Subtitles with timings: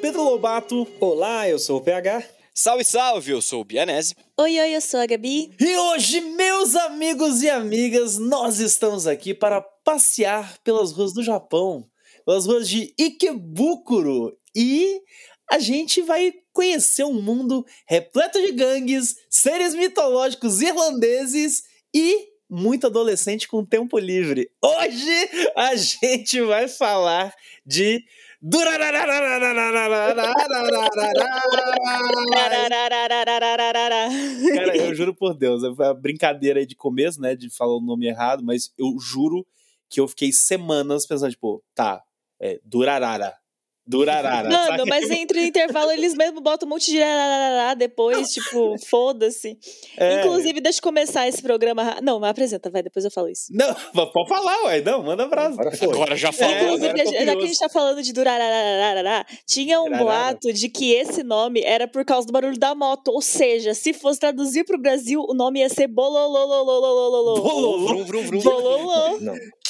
[0.00, 0.86] Pedro Lobato.
[1.00, 2.22] Olá, eu sou o PH.
[2.54, 4.14] Salve, salve, eu sou o Bianese.
[4.38, 5.50] Oi, oi, eu sou a Gabi.
[5.58, 11.88] E hoje, meus amigos e amigas, nós estamos aqui para passear pelas ruas do Japão,
[12.24, 14.36] pelas ruas de Ikebukuro.
[14.54, 15.00] E
[15.50, 21.62] a gente vai conhecer um mundo repleto de gangues, seres mitológicos irlandeses
[21.94, 24.50] e muito adolescente com tempo livre.
[24.62, 27.34] Hoje a gente vai falar
[27.64, 28.02] de
[34.54, 37.80] Cara, eu juro por Deus, é uma brincadeira aí de começo, né, de falar o
[37.80, 39.44] nome errado, mas eu juro
[39.90, 42.00] que eu fiquei semanas pensando, tipo, tá,
[42.40, 43.34] é Durarara.
[43.86, 44.48] Durarara.
[44.48, 44.84] Mano, sabe?
[44.90, 49.56] mas entre o intervalo eles mesmo botam um monte de ararará depois, tipo, foda-se.
[49.96, 50.20] É.
[50.20, 51.82] Inclusive, deixa eu começar esse programa.
[51.82, 53.44] ra- Não, mas apresenta, vai, depois eu falo isso.
[53.50, 55.54] Não, pode falar, ué, não, manda brasa.
[55.60, 55.88] Agora foi.
[55.88, 56.62] Agora já falou, É?
[56.64, 60.04] Inclusive, agora eu tô já que a gente tá falando de durararararará, tinha um Durarara.
[60.04, 63.08] boato de que esse nome era por causa do barulho da moto.
[63.12, 67.36] Ou seja, se fosse traduzir pro Brasil, o nome ia ser bololololololololô.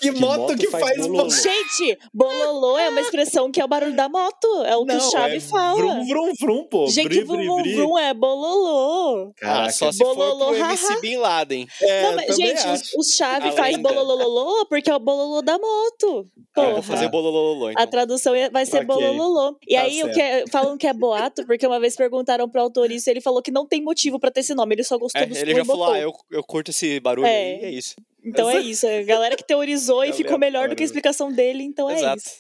[0.02, 0.26] Bololô.
[0.36, 0.46] Bololô.
[0.46, 1.12] Que, moto, que faz, bololô?
[1.24, 1.30] bololô?
[1.30, 4.46] Gente, bololô é uma expressão que é o barulho da moto.
[4.64, 5.76] É o que o Chave é fala.
[5.76, 6.86] Vrum, vrum, vrum, pô.
[6.88, 7.74] Gente, bri, vrum, bri, vrum, bri.
[7.74, 9.30] vrum é bololô.
[9.30, 9.72] Ah, Caraca.
[9.72, 10.70] só se for Bololô, pro haha.
[10.72, 11.66] MC Bin Laden.
[11.82, 12.98] É, Não, mas, também gente, acho.
[12.98, 16.26] o, Chave faz bololololô porque é o bololô da moto.
[16.56, 16.82] Ah, eu vou Porra.
[16.82, 17.82] fazer bolololô, então.
[17.82, 18.86] A tradução é- vai ser Ok.
[18.86, 19.56] bolololô.
[19.66, 22.62] E Tá aí, o que é, falam que é boato, porque uma vez perguntaram pro
[22.62, 24.96] autor isso, e ele falou que não tem motivo pra ter esse nome, ele só
[24.98, 27.36] gostou É, do ele som já e falou, ah, eu, eu curto esse barulho É.
[27.36, 27.94] aí, é isso.
[28.26, 31.30] Então é isso, é a galera que teorizou e ficou melhor do que a explicação
[31.32, 32.20] dele, então é Exato.
[32.22, 32.36] isso.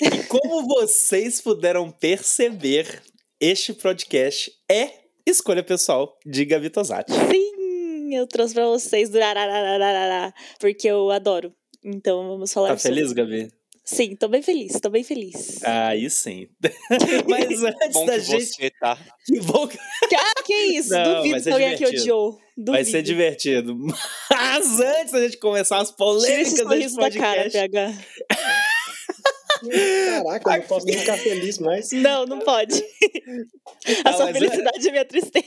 [0.00, 3.02] E como vocês puderam perceber,
[3.40, 4.90] este podcast é
[5.26, 7.12] escolha pessoal de Gabi Tosati.
[7.12, 9.18] Sim, eu trouxe pra vocês do
[10.60, 11.52] porque eu adoro.
[11.84, 13.50] Então vamos falar Tá sobre- feliz, Gabi?
[13.84, 15.62] Sim, tô bem feliz, tô bem feliz.
[15.62, 16.48] Aí sim.
[17.28, 18.46] Mas antes Bom da que gente.
[18.46, 18.98] você tá.
[19.26, 19.78] Que bom que
[20.16, 20.90] Ah, que isso?
[20.90, 22.32] Não, Duvido que alguém aqui odiou.
[22.56, 22.72] Duvido.
[22.72, 23.76] vai ser divertido.
[24.30, 27.70] Mas antes da gente começar as polêmicas desse sorriso da cara, podcast.
[27.70, 27.94] PH.
[29.68, 31.90] Caraca, eu não posso nem ficar feliz mais.
[31.92, 32.82] Não, não pode.
[34.04, 35.44] Ah, A sua é- felicidade é minha tristeza.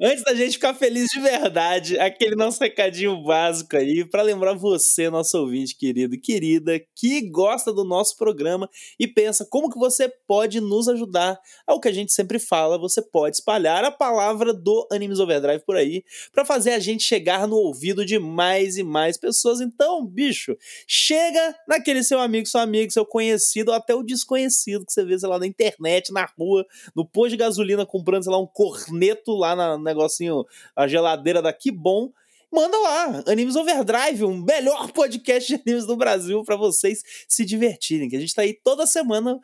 [0.00, 5.10] Antes da gente ficar feliz de verdade, aquele nosso recadinho básico aí, pra lembrar você,
[5.10, 10.08] nosso ouvinte querido e querida, que gosta do nosso programa e pensa como que você
[10.26, 11.38] pode nos ajudar.
[11.68, 15.62] É o que a gente sempre fala, você pode espalhar a palavra do Animes Overdrive
[15.64, 19.60] por aí, pra fazer a gente chegar no ouvido de mais e mais pessoas.
[19.60, 20.56] Então, bicho,
[20.86, 25.18] chega naquele seu amigo, seu amigo, seu conhecido, ou até o desconhecido que você vê,
[25.18, 29.32] sei lá, na internet, na rua, no posto de gasolina, comprando, sei lá, um corneto
[29.32, 30.44] lá no negocinho,
[30.74, 32.10] a geladeira daqui bom.
[32.52, 38.08] Manda lá, Animes Overdrive, um melhor podcast de animes do Brasil pra vocês se divertirem,
[38.08, 39.38] que a gente tá aí toda semana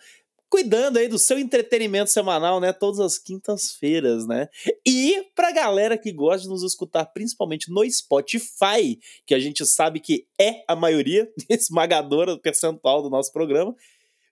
[0.56, 2.72] cuidando aí do seu entretenimento semanal, né?
[2.72, 4.48] Todas as quintas-feiras, né?
[4.86, 10.00] E pra galera que gosta de nos escutar principalmente no Spotify, que a gente sabe
[10.00, 13.76] que é a maioria esmagadora percentual do nosso programa,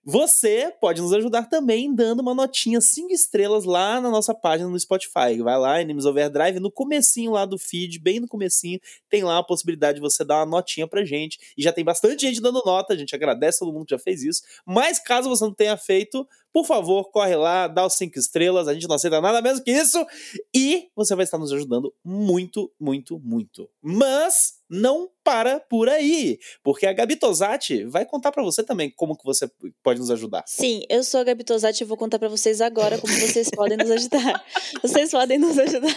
[0.05, 4.79] você pode nos ajudar também dando uma notinha 5 estrelas lá na nossa página no
[4.79, 5.41] Spotify.
[5.43, 8.79] Vai lá, Animes Overdrive, no comecinho lá do feed, bem no comecinho,
[9.09, 11.39] tem lá a possibilidade de você dar uma notinha pra gente.
[11.57, 14.21] E já tem bastante gente dando nota, a gente agradece todo mundo que já fez
[14.21, 14.43] isso.
[14.63, 18.73] Mas caso você não tenha feito, por favor, corre lá, dá os 5 estrelas, a
[18.73, 20.05] gente não aceita nada menos que isso.
[20.55, 23.67] E você vai estar nos ajudando muito, muito, muito.
[23.81, 29.17] Mas não para por aí, porque a Gabi Tosati vai contar pra você também como
[29.17, 29.49] que você
[29.81, 30.43] pode nos ajudar.
[30.45, 33.75] Sim, eu sou a Gabi Tosati e vou contar pra vocês agora como vocês podem
[33.77, 34.45] nos ajudar.
[34.83, 35.95] Vocês podem nos ajudar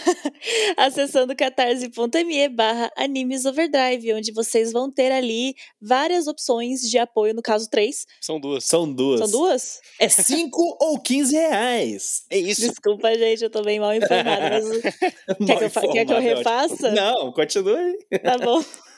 [0.77, 7.41] acessando catarse.me barra Animes Overdrive, onde vocês vão ter ali várias opções de apoio, no
[7.41, 8.05] caso três.
[8.21, 8.65] São duas.
[8.65, 9.19] São duas.
[9.19, 9.79] São duas?
[9.99, 12.23] É 5 ou 15 reais.
[12.29, 12.61] É isso.
[12.61, 16.13] Desculpa, gente, eu tô bem mal informada, mas quer Mal que eu, fa- quer que
[16.13, 16.91] eu é refaça?
[16.91, 17.97] Não, continue.
[18.23, 18.58] Tá bom.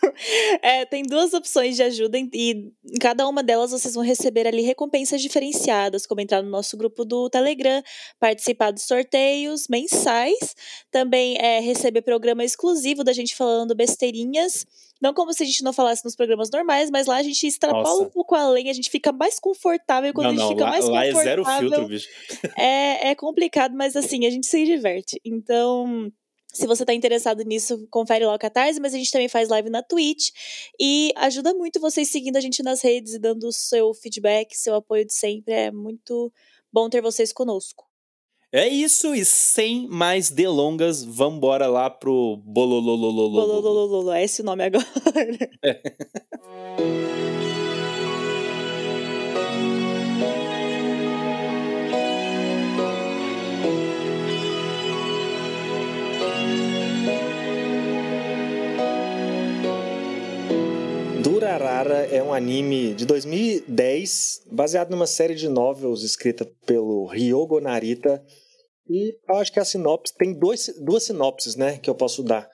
[0.61, 4.61] É, tem duas opções de ajuda e em cada uma delas vocês vão receber ali
[4.61, 7.81] recompensas diferenciadas, como entrar no nosso grupo do Telegram,
[8.19, 10.55] participar de sorteios mensais,
[10.91, 14.65] também é, receber programa exclusivo da gente falando besteirinhas.
[15.01, 17.83] Não como se a gente não falasse nos programas normais, mas lá a gente extrapola
[17.83, 18.03] Nossa.
[18.03, 20.69] um pouco além, a gente fica mais confortável quando não, a gente não, fica lá,
[20.69, 21.43] mais lá é confortável.
[21.43, 22.07] zero filtro, bicho.
[22.55, 25.19] É, é complicado, mas assim, a gente se diverte.
[25.25, 26.11] Então,
[26.51, 29.69] se você tá interessado nisso, confere lá o Catarse, mas a gente também faz live
[29.69, 30.29] na Twitch.
[30.79, 34.75] E ajuda muito vocês seguindo a gente nas redes e dando o seu feedback, seu
[34.75, 35.53] apoio de sempre.
[35.53, 36.31] É muito
[36.71, 37.89] bom ter vocês conosco.
[38.53, 43.61] É isso, e sem mais delongas, vambora lá pro bololololololo.
[43.61, 44.85] Bololololo, é esse o nome agora.
[61.51, 68.23] Durarara é um anime de 2010, baseado numa série de novels escrita pelo Ryogo Narita.
[68.87, 72.47] E eu acho que a sinopse tem dois, duas sinopses, né, que eu posso dar.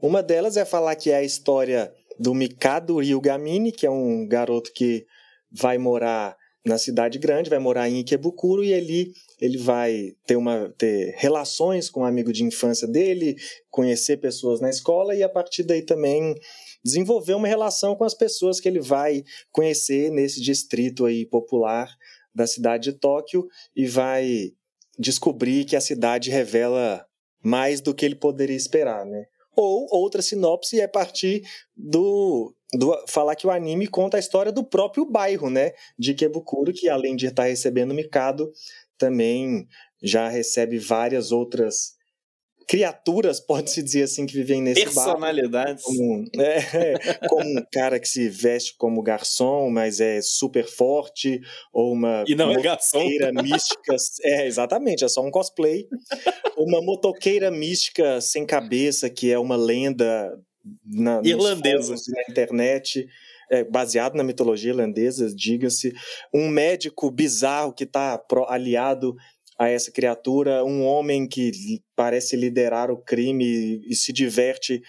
[0.00, 4.72] Uma delas é falar que é a história do Mikado Ryugamine, que é um garoto
[4.72, 5.04] que
[5.50, 10.72] vai morar na cidade grande, vai morar em Ikebukuro e ali ele vai ter uma
[10.78, 13.34] ter relações com um amigo de infância dele,
[13.68, 16.36] conhecer pessoas na escola e a partir daí também
[16.84, 21.88] desenvolver uma relação com as pessoas que ele vai conhecer nesse distrito aí popular
[22.34, 24.52] da cidade de Tóquio e vai
[24.98, 27.06] descobrir que a cidade revela
[27.42, 29.24] mais do que ele poderia esperar, né?
[29.56, 31.42] Ou outra sinopse é partir
[31.76, 35.72] do, do falar que o anime conta a história do próprio bairro, né?
[35.98, 38.50] De Ikebukuro, que além de estar recebendo Mikado,
[38.98, 39.66] também
[40.02, 41.94] já recebe várias outras
[42.66, 45.82] criaturas, pode-se dizer assim, que vivem nesse Personalidades.
[45.82, 45.96] bar.
[45.96, 51.40] Como, é, como um cara que se veste como garçom, mas é super forte,
[51.72, 53.04] ou uma e não é garçom.
[53.42, 53.96] mística.
[54.22, 55.86] É, exatamente, é só um cosplay.
[56.56, 60.32] uma motoqueira mística sem cabeça, que é uma lenda
[60.84, 63.06] na, irlandesa na internet.
[63.50, 65.92] É, baseado na mitologia irlandesa, diga-se,
[66.32, 68.18] um médico bizarro que está
[68.48, 69.14] aliado
[69.58, 74.82] a essa criatura, um homem que parece liderar o crime e se diverte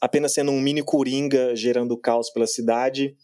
[0.00, 3.16] apenas sendo um mini coringa gerando caos pela cidade.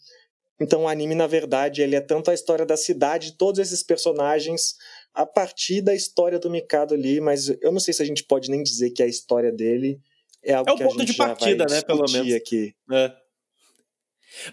[0.59, 4.75] Então o anime, na verdade, ele é tanto a história da cidade, todos esses personagens,
[5.13, 8.49] a partir da história do Mikado ali, mas eu não sei se a gente pode
[8.49, 9.99] nem dizer que a história dele
[10.43, 11.81] é algo é o que ponto a gente de partida, né?
[11.81, 12.33] Pelo menos.
[12.33, 12.73] aqui.
[12.91, 13.11] É.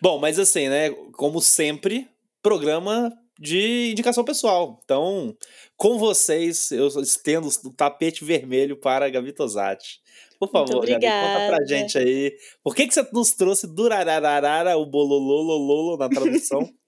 [0.01, 0.91] Bom, mas assim, né?
[1.13, 2.09] Como sempre,
[2.43, 4.81] programa de indicação pessoal.
[4.85, 5.37] Então,
[5.77, 10.01] com vocês, eu estendo o tapete vermelho para a Gabi Tosati.
[10.39, 12.37] Por favor, Gabi, conta pra gente aí.
[12.63, 16.69] Por que, que você nos trouxe Durararara, o bolololololo na tradução?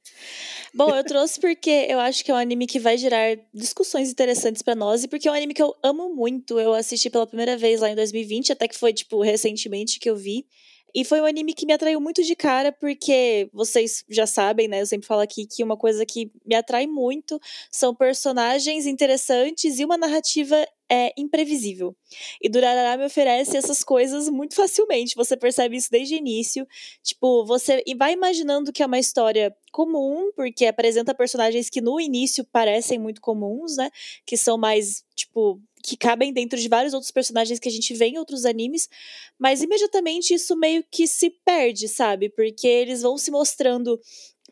[0.72, 4.62] Bom, eu trouxe porque eu acho que é um anime que vai gerar discussões interessantes
[4.62, 6.60] para nós e porque é um anime que eu amo muito.
[6.60, 10.16] Eu assisti pela primeira vez lá em 2020, até que foi, tipo, recentemente que eu
[10.16, 10.46] vi.
[10.94, 14.80] E foi um anime que me atraiu muito de cara, porque vocês já sabem, né?
[14.80, 17.40] Eu sempre falo aqui que uma coisa que me atrai muito
[17.70, 20.56] são personagens interessantes e uma narrativa
[20.90, 21.94] é imprevisível.
[22.42, 25.14] E Durarara me oferece essas coisas muito facilmente.
[25.14, 26.66] Você percebe isso desde o início.
[27.02, 32.44] Tipo, você vai imaginando que é uma história comum, porque apresenta personagens que no início
[32.44, 33.88] parecem muito comuns, né?
[34.26, 38.06] Que são mais, tipo, que cabem dentro de vários outros personagens que a gente vê
[38.06, 38.88] em outros animes,
[39.38, 42.28] mas imediatamente isso meio que se perde, sabe?
[42.28, 44.00] Porque eles vão se mostrando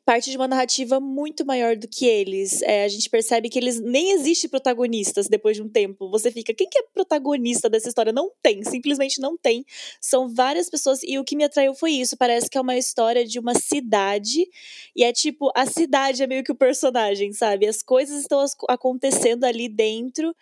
[0.08, 2.62] parte de uma narrativa muito maior do que eles.
[2.62, 6.08] É, a gente percebe que eles nem existem protagonistas depois de um tempo.
[6.08, 8.10] Você fica, quem que é protagonista dessa história?
[8.10, 9.66] Não tem, simplesmente não tem.
[10.00, 12.16] São várias pessoas e o que me atraiu foi isso.
[12.16, 14.48] Parece que é uma história de uma cidade
[14.96, 17.66] e é tipo a cidade é meio que o personagem, sabe?
[17.66, 20.34] As coisas estão acontecendo ali dentro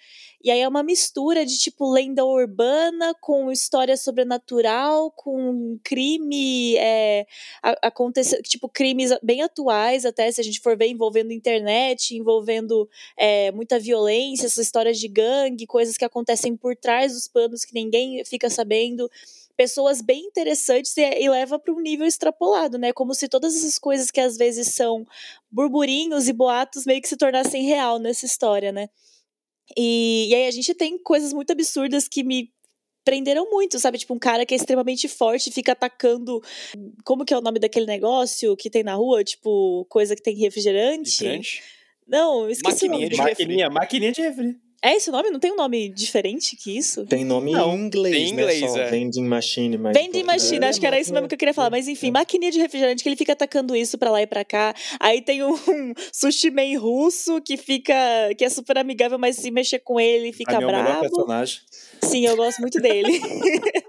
[0.47, 7.27] e aí é uma mistura de tipo lenda urbana com história sobrenatural, com crime, é,
[7.83, 13.51] acontecendo, tipo crimes bem atuais, até se a gente for ver, envolvendo internet, envolvendo é,
[13.53, 18.23] muita violência, essas histórias de gangue, coisas que acontecem por trás dos panos que ninguém
[18.25, 19.11] fica sabendo
[19.57, 22.93] pessoas bem interessantes e, e leva para um nível extrapolado, né?
[22.93, 25.07] Como se todas essas coisas que às vezes são
[25.51, 28.89] burburinhos e boatos meio que se tornassem real nessa história, né?
[29.77, 32.53] E, e aí a gente tem coisas muito absurdas que me
[33.07, 33.99] prenderam muito, sabe?
[33.99, 36.43] Tipo, um cara que é extremamente forte fica atacando.
[37.05, 39.23] Como que é o nome daquele negócio que tem na rua?
[39.23, 41.11] Tipo, coisa que tem refrigerante?
[41.13, 41.63] Refrigerante?
[42.07, 43.09] Não, esqueci Maquininha o nome.
[43.09, 44.66] de maquininha, maquininha de refri.
[44.87, 45.31] É esse o nome?
[45.31, 47.05] Não tem um nome diferente que isso?
[47.07, 48.69] Tem nome Não, em inglês, tem inglês, né?
[48.69, 48.89] Só é.
[48.89, 49.77] vending machine.
[49.77, 51.71] Mas Vending machine, acho que era isso mesmo que eu queria falar.
[51.71, 54.73] Mas enfim, maquininha de refrigerante que ele fica atacando isso pra lá e pra cá.
[55.01, 57.93] Aí tem um, um sushi man russo que fica.
[58.39, 61.01] que é super amigável, mas se mexer com ele fica mim é o melhor bravo.
[61.01, 61.61] personagem.
[62.05, 63.21] Sim, eu gosto muito dele.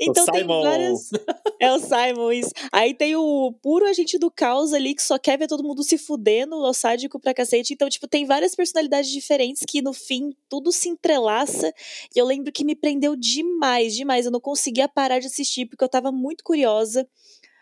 [0.00, 0.62] então O tem Simon.
[0.62, 1.10] várias.
[1.60, 2.50] É o Simon, isso.
[2.70, 5.96] Aí tem o puro agente do caos ali que só quer ver todo mundo se
[5.96, 7.72] fudendo, o sádico pra cacete.
[7.72, 11.72] Então, tipo, tem várias personalidades diferentes que no fim tudo se entrelaça.
[12.14, 14.26] E eu lembro que me prendeu demais, demais.
[14.26, 17.08] Eu não conseguia parar de assistir porque eu tava muito curiosa.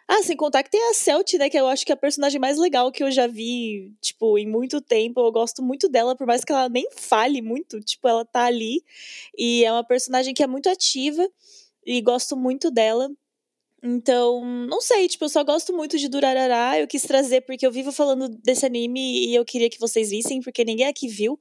[0.09, 1.49] Ah, sem contar que tem a Celt, né?
[1.49, 4.47] Que eu acho que é a personagem mais legal que eu já vi, tipo, em
[4.47, 5.21] muito tempo.
[5.21, 7.81] Eu gosto muito dela, por mais que ela nem fale muito.
[7.81, 8.83] Tipo, ela tá ali.
[9.39, 11.27] E é uma personagem que é muito ativa.
[11.87, 13.11] E gosto muito dela.
[13.85, 16.79] Então, não sei, tipo, eu só gosto muito de Durarará.
[16.79, 20.41] Eu quis trazer porque eu vivo falando desse anime e eu queria que vocês vissem,
[20.41, 21.37] porque ninguém aqui viu.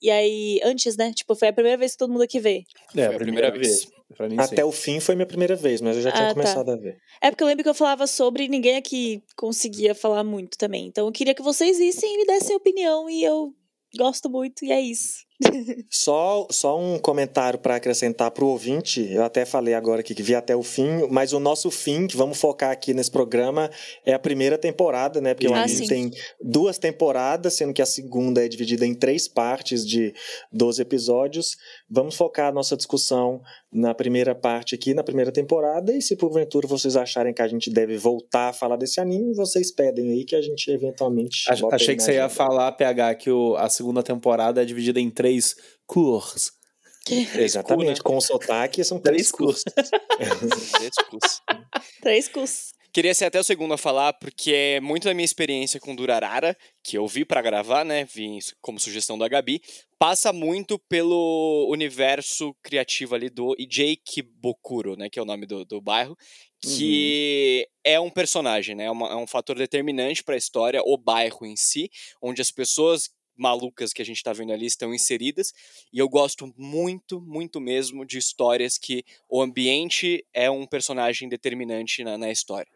[0.00, 1.12] E aí, antes, né?
[1.12, 2.64] Tipo, foi a primeira vez que todo mundo aqui vê.
[2.96, 3.86] É, Foi a primeira vez.
[4.16, 4.62] Pra mim, Até sim.
[4.62, 6.34] o fim foi minha primeira vez, mas eu já tinha Ah, tá.
[6.34, 6.98] começado a ver.
[7.20, 10.86] É porque eu lembro que eu falava sobre e ninguém aqui conseguia falar muito também.
[10.86, 13.54] Então eu queria que vocês vissem e me dessem opinião e eu
[13.96, 15.24] gosto muito e é isso.
[15.90, 19.06] Só, só um comentário para acrescentar para o ouvinte.
[19.12, 22.16] Eu até falei agora aqui que vi até o fim, mas o nosso fim, que
[22.16, 23.70] vamos focar aqui nesse programa,
[24.06, 25.34] é a primeira temporada, né?
[25.34, 25.86] Porque o Ah, anime sim.
[25.86, 26.10] tem
[26.40, 30.14] duas temporadas, sendo que a segunda é dividida em três partes de
[30.52, 31.56] 12 episódios.
[31.90, 33.40] Vamos focar a nossa discussão
[33.72, 37.70] na primeira parte aqui, na primeira temporada, e se porventura vocês acharem que a gente
[37.70, 41.44] deve voltar a falar desse anime, vocês pedem aí que a gente eventualmente.
[41.72, 45.31] Achei que você ia falar, PH, que o- a segunda temporada é dividida em três
[45.86, 46.52] cursos.
[47.44, 48.02] Exatamente, né?
[48.04, 49.64] com o sotaque são Três três cursos.
[50.80, 51.40] Discurso.
[52.00, 52.72] Três cursos.
[52.92, 56.54] Queria ser até o segundo a falar, porque é muito da minha experiência com Durarara,
[56.84, 58.04] que eu vi pra gravar, né?
[58.04, 59.62] Vi como sugestão da Gabi.
[59.98, 65.08] Passa muito pelo universo criativo ali do Ijay Kibokuro, né?
[65.08, 66.14] Que é o nome do, do bairro.
[66.62, 68.84] Que é um personagem, né?
[68.84, 73.08] É, uma- é um fator determinante pra história, o bairro em si, onde as pessoas
[73.36, 75.52] malucas que a gente tá vendo ali estão inseridas.
[75.92, 82.04] E eu gosto muito, muito mesmo de histórias que o ambiente é um personagem determinante
[82.04, 82.70] na, na história.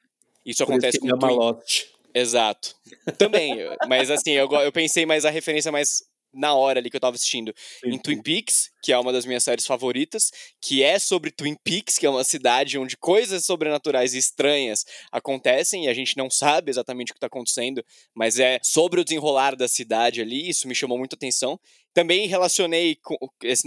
[0.45, 1.37] Isso Por isso acontece que com Twin...
[1.37, 1.91] malote.
[2.15, 2.75] Exato.
[3.19, 3.57] Também,
[3.89, 6.03] mas assim, eu, eu pensei mais a referência mais
[6.37, 9.43] na hora ali que eu tava assistindo em Twin Peaks, que é uma das minhas
[9.43, 14.19] séries favoritas, que é sobre Twin Peaks, que é uma cidade onde coisas sobrenaturais e
[14.19, 19.01] estranhas acontecem e a gente não sabe exatamente o que tá acontecendo, mas é sobre
[19.01, 21.59] o desenrolar da cidade ali, isso me chamou muita atenção.
[21.93, 23.17] Também relacionei com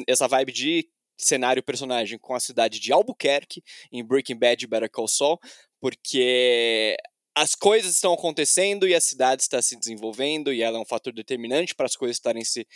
[0.07, 4.89] essa vibe de cenário personagem com a cidade de Albuquerque, em Breaking Bad e Better
[4.89, 5.39] Call Saul,
[5.81, 6.95] porque
[7.39, 11.13] as coisas estão acontecendo e a cidade está se desenvolvendo e ela é um fator
[11.13, 12.67] determinante para as coisas estarem se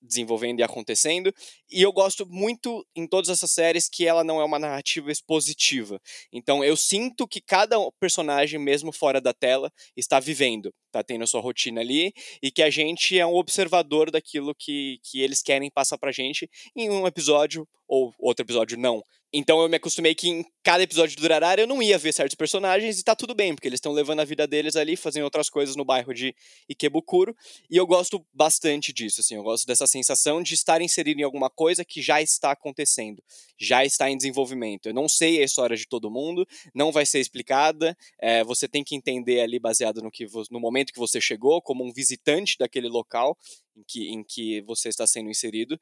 [0.00, 1.34] desenvolvendo e acontecendo.
[1.68, 6.00] E eu gosto muito em todas essas séries que ela não é uma narrativa expositiva.
[6.32, 11.26] Então eu sinto que cada personagem, mesmo fora da tela, está vivendo, está tendo a
[11.26, 15.70] sua rotina ali e que a gente é um observador daquilo que, que eles querem
[15.72, 19.02] passar pra gente em um episódio ou outro episódio não.
[19.36, 22.36] Então eu me acostumei que em cada episódio do Durarara eu não ia ver certos
[22.36, 25.50] personagens e tá tudo bem, porque eles estão levando a vida deles ali, fazendo outras
[25.50, 26.32] coisas no bairro de
[26.70, 27.36] Ikebukuro,
[27.68, 31.50] e eu gosto bastante disso, assim, eu gosto dessa sensação de estar inserido em alguma
[31.50, 33.20] coisa que já está acontecendo,
[33.58, 34.86] já está em desenvolvimento.
[34.86, 38.84] Eu não sei a história de todo mundo, não vai ser explicada, é, você tem
[38.84, 42.88] que entender ali baseado no, que no momento que você chegou, como um visitante daquele
[42.88, 43.36] local
[43.76, 45.76] em que, em que você está sendo inserido,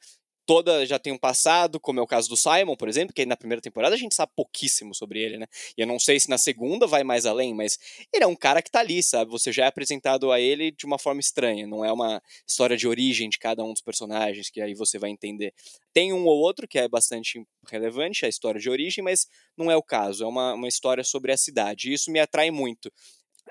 [0.47, 3.37] toda já tem um passado, como é o caso do Simon, por exemplo, que na
[3.37, 5.47] primeira temporada a gente sabe pouquíssimo sobre ele, né?
[5.77, 7.79] E eu não sei se na segunda vai mais além, mas
[8.13, 9.31] ele é um cara que tá ali, sabe?
[9.31, 12.89] Você já é apresentado a ele de uma forma estranha, não é uma história de
[12.89, 15.53] origem de cada um dos personagens que aí você vai entender.
[15.93, 19.77] Tem um ou outro que é bastante relevante, a história de origem, mas não é
[19.77, 22.91] o caso, é uma, uma história sobre a cidade, e isso me atrai muito.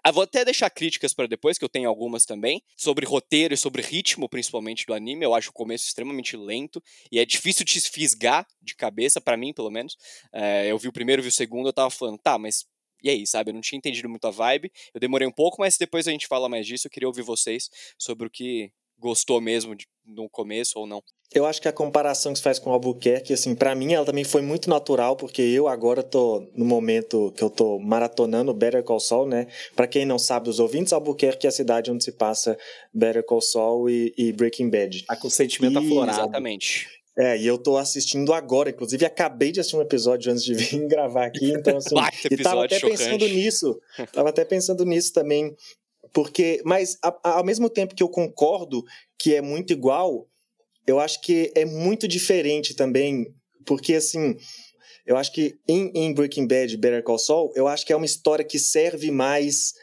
[0.03, 3.57] Ah, vou até deixar críticas para depois, que eu tenho algumas também, sobre roteiro e
[3.57, 5.25] sobre ritmo, principalmente do anime.
[5.25, 6.81] Eu acho o começo extremamente lento
[7.11, 9.97] e é difícil te fisgar de cabeça, para mim, pelo menos.
[10.33, 12.65] É, eu vi o primeiro, vi o segundo, eu tava falando, tá, mas
[13.03, 13.49] e aí, sabe?
[13.49, 14.71] Eu não tinha entendido muito a vibe.
[14.93, 16.87] Eu demorei um pouco, mas depois a gente fala mais disso.
[16.87, 18.71] Eu queria ouvir vocês sobre o que
[19.01, 21.01] gostou mesmo de- no começo ou não.
[21.33, 24.25] Eu acho que a comparação que se faz com Albuquerque, assim, para mim ela também
[24.25, 28.99] foi muito natural, porque eu agora tô no momento que eu tô maratonando Better Call
[28.99, 29.47] Saul, né?
[29.73, 32.57] Para quem não sabe, os ouvintes, Albuquerque é a cidade onde se passa
[32.93, 35.05] Better Call Saul e, e Breaking Bad.
[35.05, 36.19] Tá com o sentimento Ih, aflorado.
[36.19, 36.87] Exatamente.
[37.17, 40.85] É, e eu tô assistindo agora, inclusive acabei de assistir um episódio antes de vir
[40.87, 43.33] gravar aqui, então assim, Baita e tava até pensando chocante.
[43.33, 43.79] nisso,
[44.13, 45.53] tava até pensando nisso também,
[46.13, 48.83] porque, mas a- a- ao mesmo tempo que eu concordo
[49.17, 50.27] que é muito igual,
[50.87, 53.27] eu acho que é muito diferente também,
[53.65, 54.35] porque assim,
[55.05, 58.05] eu acho que em, em Breaking Bad, Better Call Saul, eu acho que é uma
[58.05, 59.73] história que serve mais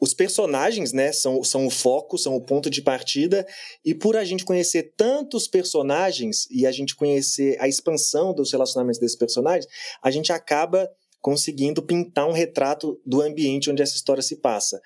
[0.00, 3.46] os personagens, né, são, são o foco, são o ponto de partida,
[3.84, 9.00] e por a gente conhecer tantos personagens e a gente conhecer a expansão dos relacionamentos
[9.00, 9.66] desses personagens,
[10.02, 14.78] a gente acaba conseguindo pintar um retrato do ambiente onde essa história se passa.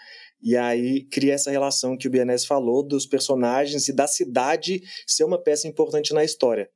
[0.42, 5.24] E aí cria essa relação que o Bianese falou dos personagens e da cidade ser
[5.24, 6.70] uma peça importante na história.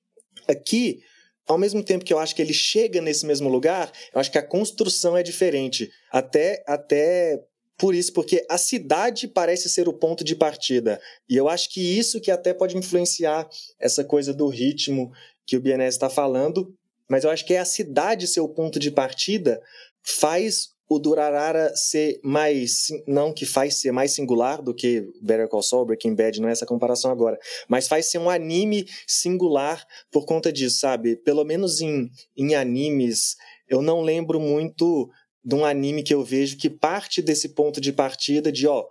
[0.49, 1.01] Aqui,
[1.47, 4.39] ao mesmo tempo que eu acho que ele chega nesse mesmo lugar, eu acho que
[4.39, 5.91] a construção é diferente.
[6.11, 7.41] Até, até
[7.79, 11.01] por isso, porque a cidade parece ser o ponto de partida.
[11.29, 15.11] E eu acho que isso que até pode influenciar essa coisa do ritmo
[15.47, 16.73] que o Bianese está falando,
[17.09, 19.61] mas eu acho que é a cidade ser o ponto de partida
[20.03, 22.89] faz o Durarara ser mais.
[23.07, 26.53] Não que faz ser mais singular do que Better Call Saul, Breaking Bad, não é
[26.53, 27.39] essa comparação agora.
[27.69, 31.17] Mas faz ser um anime singular por conta disso, sabe?
[31.17, 33.37] Pelo menos em, em animes,
[33.69, 35.09] eu não lembro muito
[35.45, 38.85] de um anime que eu vejo que parte desse ponto de partida de, ó,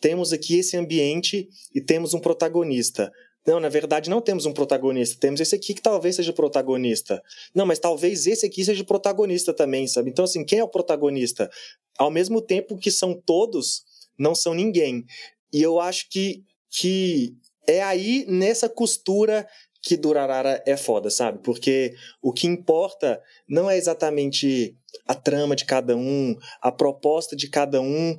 [0.00, 3.12] temos aqui esse ambiente e temos um protagonista.
[3.46, 5.18] Não, na verdade não temos um protagonista.
[5.20, 7.22] Temos esse aqui que talvez seja o protagonista.
[7.54, 10.10] Não, mas talvez esse aqui seja o protagonista também, sabe?
[10.10, 11.50] Então, assim, quem é o protagonista?
[11.98, 13.84] Ao mesmo tempo que são todos,
[14.18, 15.04] não são ninguém.
[15.52, 17.34] E eu acho que, que
[17.66, 19.46] é aí, nessa costura,
[19.82, 21.40] que Durarara é foda, sabe?
[21.42, 27.48] Porque o que importa não é exatamente a trama de cada um, a proposta de
[27.48, 28.16] cada um,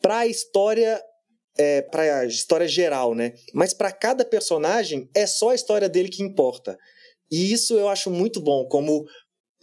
[0.00, 1.02] para a história
[1.58, 3.34] é, para a história geral, né?
[3.52, 6.78] Mas para cada personagem é só a história dele que importa.
[7.30, 9.04] E isso eu acho muito bom, como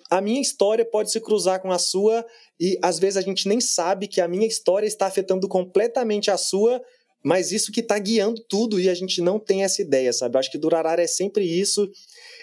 [0.10, 2.26] a minha história pode se cruzar com a sua
[2.60, 6.38] e às vezes a gente nem sabe que a minha história está afetando completamente a
[6.38, 6.82] sua,
[7.24, 10.36] mas isso que está guiando tudo e a gente não tem essa ideia, sabe?
[10.36, 11.90] Eu acho que Durarara é sempre isso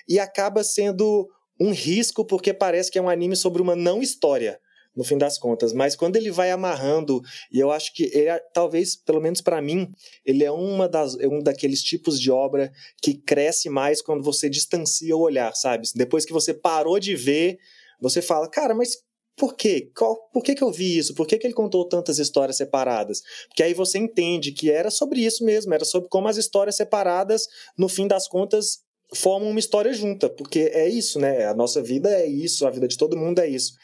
[0.07, 1.27] e acaba sendo
[1.59, 4.61] um risco porque parece que é um anime sobre uma não história
[4.97, 5.73] no fim das contas.
[5.73, 7.21] Mas quando ele vai amarrando,
[7.53, 9.93] e eu acho que ele, é, talvez, pelo menos para mim,
[10.25, 12.73] ele é uma das, é um daqueles tipos de obra
[13.03, 15.89] que cresce mais quando você distancia o olhar, sabe?
[15.95, 17.59] Depois que você parou de ver,
[18.01, 18.99] você fala, cara, mas
[19.37, 19.91] por quê?
[19.97, 21.15] Qual, por que, que eu vi isso?
[21.15, 23.21] Por que, que ele contou tantas histórias separadas?
[23.49, 27.47] Porque aí você entende que era sobre isso mesmo, era sobre como as histórias separadas,
[27.77, 28.84] no fim das contas,
[29.15, 31.47] formam uma história junta, porque é isso, né?
[31.47, 33.75] A nossa vida é isso, a vida de todo mundo é isso.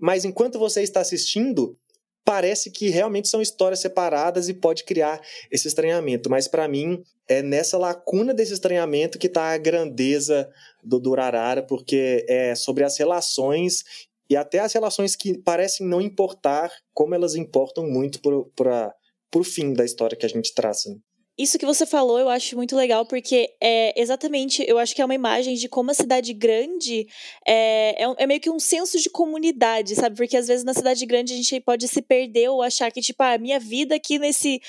[0.00, 1.76] Mas enquanto você está assistindo,
[2.24, 5.20] parece que realmente são histórias separadas e pode criar
[5.50, 6.30] esse estranhamento.
[6.30, 10.48] Mas para mim, é nessa lacuna desse estranhamento que está a grandeza
[10.82, 13.84] do Durarara, porque é sobre as relações
[14.28, 18.20] e até as relações que parecem não importar, como elas importam muito
[18.54, 18.94] para
[19.34, 20.96] o fim da história que a gente traça.
[21.36, 25.04] Isso que você falou eu acho muito legal, porque é exatamente, eu acho que é
[25.04, 27.08] uma imagem de como a cidade grande
[27.44, 30.16] é, é, é, meio que um senso de comunidade, sabe?
[30.16, 33.20] Porque às vezes na cidade grande a gente pode se perder ou achar que, tipo,
[33.20, 34.60] ah, a minha vida aqui nesse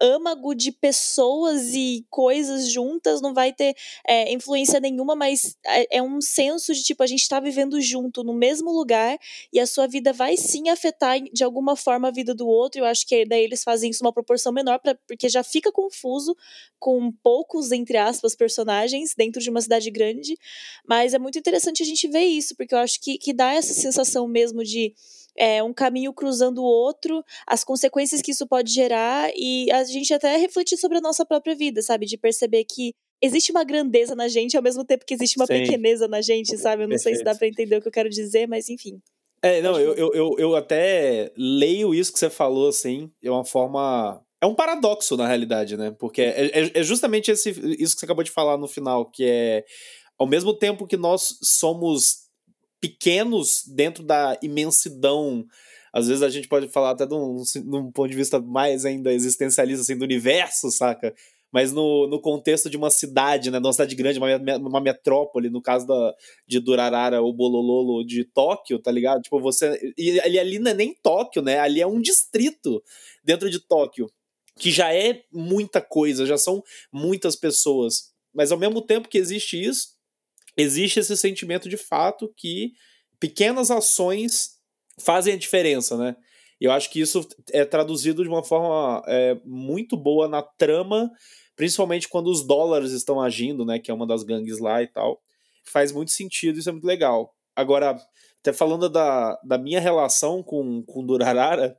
[0.00, 3.74] âmago de pessoas e coisas juntas não vai ter
[4.06, 8.22] é, influência nenhuma, mas é, é, um senso de tipo, a gente tá vivendo junto
[8.22, 9.18] no mesmo lugar
[9.52, 12.80] e a sua vida vai sim afetar de alguma forma a vida do outro.
[12.80, 16.11] Eu acho que daí eles fazem isso uma proporção menor, pra, porque já fica confuso
[16.78, 20.36] com poucos, entre aspas, personagens dentro de uma cidade grande.
[20.86, 23.72] Mas é muito interessante a gente ver isso, porque eu acho que, que dá essa
[23.72, 24.94] sensação mesmo de
[25.36, 30.12] é, um caminho cruzando o outro, as consequências que isso pode gerar e a gente
[30.12, 32.06] até refletir sobre a nossa própria vida, sabe?
[32.06, 35.62] De perceber que existe uma grandeza na gente ao mesmo tempo que existe uma Sim.
[35.62, 36.82] pequeneza na gente, sabe?
[36.82, 37.02] Eu não Perfeito.
[37.02, 39.00] sei se dá pra entender o que eu quero dizer, mas enfim.
[39.42, 43.44] É, não, eu, eu, eu, eu até leio isso que você falou, assim, de uma
[43.44, 44.24] forma.
[44.42, 45.94] É um paradoxo, na realidade, né?
[45.96, 49.24] Porque é, é, é justamente esse, isso que você acabou de falar no final, que
[49.24, 49.64] é.
[50.18, 52.22] Ao mesmo tempo que nós somos
[52.80, 55.46] pequenos dentro da imensidão.
[55.92, 58.84] Às vezes a gente pode falar até de um, de um ponto de vista mais
[58.84, 61.14] ainda existencialista, assim, do universo, saca?
[61.52, 63.60] Mas no, no contexto de uma cidade, né?
[63.60, 66.14] De uma cidade grande, uma, uma metrópole, no caso da,
[66.48, 69.22] de Durarara ou Bolololo de Tóquio, tá ligado?
[69.22, 69.78] Tipo, você.
[69.96, 71.60] E ali, ali não é nem Tóquio, né?
[71.60, 72.82] Ali é um distrito
[73.22, 74.10] dentro de Tóquio.
[74.58, 76.62] Que já é muita coisa, já são
[76.92, 78.12] muitas pessoas.
[78.34, 79.88] Mas ao mesmo tempo que existe isso,
[80.56, 82.72] existe esse sentimento de fato que
[83.18, 84.58] pequenas ações
[84.98, 86.16] fazem a diferença, né?
[86.60, 91.10] Eu acho que isso é traduzido de uma forma é, muito boa na trama,
[91.56, 93.78] principalmente quando os dólares estão agindo, né?
[93.78, 95.20] Que é uma das gangues lá e tal.
[95.64, 97.34] Faz muito sentido, isso é muito legal.
[97.54, 98.00] Agora,
[98.40, 101.76] até falando da, da minha relação com, com Durarara,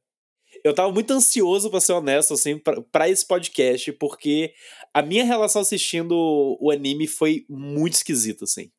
[0.63, 2.59] eu tava muito ansioso, pra ser honesto, assim,
[2.91, 4.53] para esse podcast, porque
[4.93, 8.71] a minha relação assistindo o anime foi muito esquisita, assim.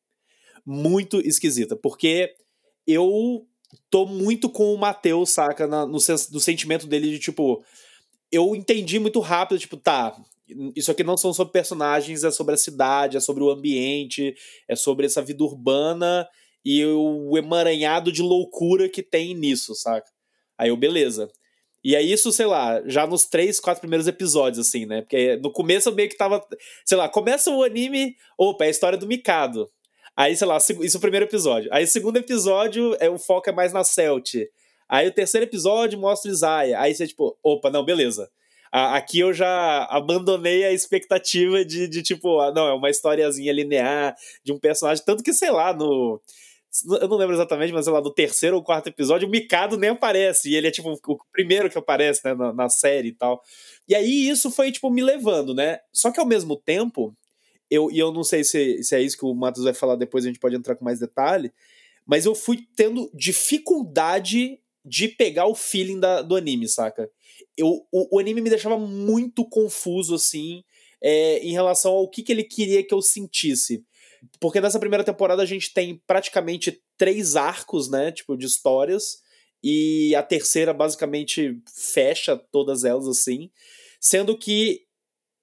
[0.65, 2.33] Muito esquisita, porque
[2.87, 3.45] eu
[3.89, 5.67] tô muito com o Matheus, saca?
[5.67, 7.63] Na, no, no sentimento dele de, tipo,
[8.31, 10.15] eu entendi muito rápido, tipo, tá,
[10.75, 14.35] isso aqui não são sobre personagens, é sobre a cidade, é sobre o ambiente,
[14.67, 16.27] é sobre essa vida urbana
[16.63, 20.09] e o emaranhado de loucura que tem nisso, saca?
[20.57, 21.29] Aí eu, beleza.
[21.85, 25.01] E é isso, sei lá, já nos três, quatro primeiros episódios, assim, né?
[25.01, 26.43] Porque no começo eu meio que tava.
[26.83, 28.15] Sei lá, começa o anime.
[28.35, 29.69] Opa, é a história do Mikado.
[30.17, 31.69] Aí, sei lá, isso é o primeiro episódio.
[31.71, 34.33] Aí segundo episódio, é, o foco é mais na Celt.
[34.89, 36.81] Aí o terceiro episódio mostra Isaiah.
[36.81, 38.31] Aí você, tipo, opa, não, beleza.
[38.71, 44.15] aqui eu já abandonei a expectativa de, de tipo, ah, não, é uma historiazinha linear
[44.43, 45.05] de um personagem.
[45.05, 46.19] Tanto que, sei lá, no
[46.83, 49.91] eu não lembro exatamente, mas sei lá, do terceiro ou quarto episódio, o Mikado nem
[49.91, 50.49] aparece.
[50.49, 53.41] E ele é, tipo, o primeiro que aparece, né, na, na série e tal.
[53.87, 55.79] E aí isso foi, tipo, me levando, né?
[55.93, 57.15] Só que ao mesmo tempo,
[57.69, 60.25] eu, e eu não sei se, se é isso que o Matos vai falar depois,
[60.25, 61.51] a gente pode entrar com mais detalhe,
[62.05, 67.09] mas eu fui tendo dificuldade de pegar o feeling da, do anime, saca?
[67.57, 70.63] Eu, o, o anime me deixava muito confuso, assim,
[71.01, 73.83] é, em relação ao que, que ele queria que eu sentisse.
[74.39, 78.11] Porque nessa primeira temporada a gente tem praticamente três arcos, né?
[78.11, 79.17] Tipo, de histórias.
[79.63, 83.49] E a terceira basicamente fecha todas elas, assim.
[83.99, 84.81] Sendo que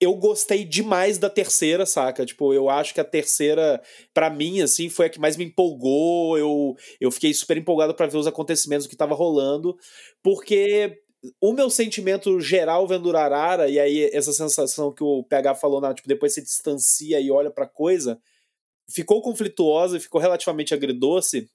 [0.00, 2.26] eu gostei demais da terceira, saca?
[2.26, 3.80] Tipo, eu acho que a terceira,
[4.12, 6.36] para mim, assim, foi a que mais me empolgou.
[6.36, 9.76] Eu, eu fiquei super empolgado para ver os acontecimentos, que tava rolando.
[10.22, 10.98] Porque
[11.40, 15.94] o meu sentimento geral vendo Arara, e aí essa sensação que o PH falou, na,
[15.94, 18.20] tipo, depois se distancia e olha pra coisa,
[18.88, 21.48] ficou conflituosa e ficou relativamente agridoce,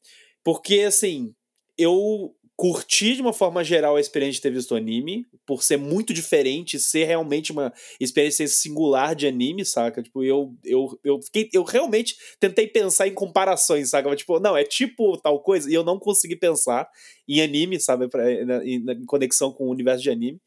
[0.44, 1.34] porque, assim,
[1.78, 5.78] eu curti de uma forma geral a experiência de ter visto o anime, por ser
[5.78, 10.02] muito diferente, ser realmente uma experiência singular de anime, saca?
[10.02, 14.14] Tipo, eu, eu, eu, fiquei, eu realmente tentei pensar em comparações, saca?
[14.16, 16.90] Tipo, não, é tipo tal coisa, e eu não consegui pensar
[17.30, 18.08] em anime, sabe?
[18.08, 18.24] Pra,
[18.66, 20.42] em conexão com o universo de anime.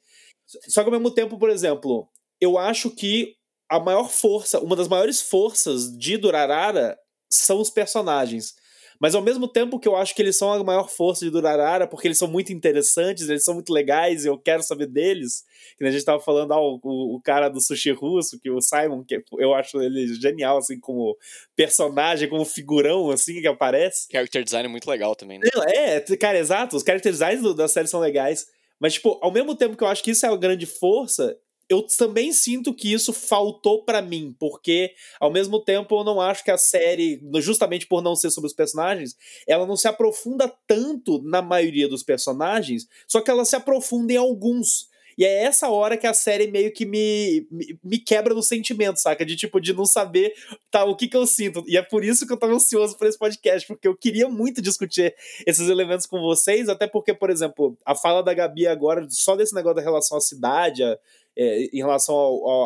[0.69, 2.09] Só que ao mesmo tempo, por exemplo,
[2.41, 3.37] eu acho que
[3.71, 6.99] a maior força, uma das maiores forças de Durarara
[7.31, 8.55] são os personagens.
[9.01, 11.87] Mas ao mesmo tempo que eu acho que eles são a maior força de Durarara,
[11.87, 15.43] porque eles são muito interessantes, eles são muito legais e eu quero saber deles.
[15.79, 19.03] Que a gente tava falando, ah, o, o cara do sushi russo, que o Simon,
[19.03, 21.17] que eu acho ele genial, assim, como
[21.57, 24.07] personagem, como figurão, assim, que aparece.
[24.13, 25.49] Character design é muito legal também, né?
[25.75, 26.77] É, cara, exato.
[26.77, 28.49] Os character designs do, da série são legais.
[28.79, 31.39] Mas, tipo, ao mesmo tempo que eu acho que isso é a grande força,
[31.71, 36.43] eu também sinto que isso faltou para mim, porque ao mesmo tempo eu não acho
[36.43, 41.23] que a série, justamente por não ser sobre os personagens, ela não se aprofunda tanto
[41.23, 44.91] na maioria dos personagens, só que ela se aprofunda em alguns.
[45.21, 48.97] E é essa hora que a série meio que me, me, me, quebra no sentimento,
[48.97, 49.23] saca?
[49.23, 50.33] De tipo, de não saber
[50.71, 51.63] tá, o que, que eu sinto.
[51.69, 54.63] E é por isso que eu tava ansioso por esse podcast, porque eu queria muito
[54.63, 55.15] discutir
[55.47, 59.55] esses elementos com vocês, até porque, por exemplo, a fala da Gabi agora, só desse
[59.55, 60.99] negócio da relação à cidade, a,
[61.37, 62.15] é, em relação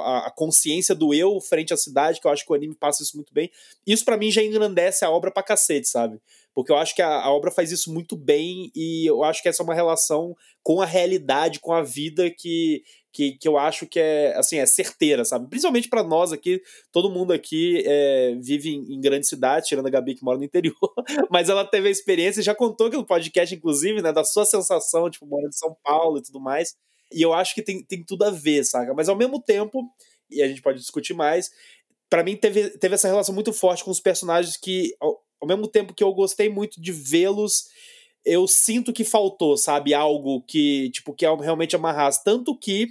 [0.02, 3.16] à consciência do eu frente à cidade, que eu acho que o anime passa isso
[3.16, 3.50] muito bem.
[3.86, 6.20] Isso para mim já engrandece a obra pra cacete, sabe?
[6.54, 9.48] Porque eu acho que a, a, obra faz isso muito bem e eu acho que
[9.48, 13.86] essa é uma relação com a realidade, com a vida que, que, que eu acho
[13.86, 15.48] que é assim é certeira, sabe?
[15.48, 19.90] Principalmente para nós aqui, todo mundo aqui é, vive em, em grande cidade, tirando a
[19.90, 20.74] Gabi que mora no interior,
[21.28, 25.10] mas ela teve a experiência, já contou aqui no podcast, inclusive, né, da sua sensação,
[25.10, 26.76] tipo, morando em São Paulo e tudo mais.
[27.14, 28.92] E eu acho que tem, tem tudo a ver, saca?
[28.94, 29.82] Mas ao mesmo tempo,
[30.30, 31.50] e a gente pode discutir mais,
[32.10, 35.68] para mim teve, teve essa relação muito forte com os personagens que, ao, ao mesmo
[35.68, 37.64] tempo que eu gostei muito de vê-los,
[38.24, 39.92] eu sinto que faltou, sabe?
[39.92, 42.24] Algo que, tipo, que realmente amarrasse.
[42.24, 42.88] Tanto que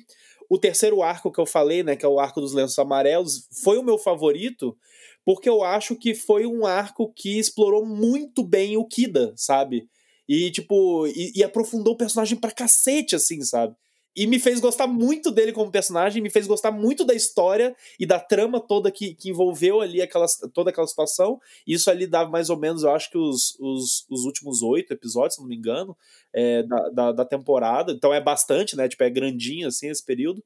[0.49, 3.77] o terceiro arco que eu falei, né, que é o arco dos lenços amarelos, foi
[3.77, 4.77] o meu favorito,
[5.25, 9.87] porque eu acho que foi um arco que explorou muito bem o Kida, sabe?
[10.27, 13.75] E, tipo, e, e aprofundou o personagem pra cacete, assim, sabe?
[14.15, 18.05] E me fez gostar muito dele como personagem, me fez gostar muito da história e
[18.05, 21.39] da trama toda que, que envolveu ali aquela, toda aquela situação.
[21.65, 25.35] Isso ali dava mais ou menos, eu acho que os, os, os últimos oito episódios,
[25.35, 25.97] se não me engano,
[26.31, 27.91] é, da, da, da, temporada.
[27.91, 28.87] Então é bastante, né?
[28.87, 30.43] Tipo, é grandinho assim esse período.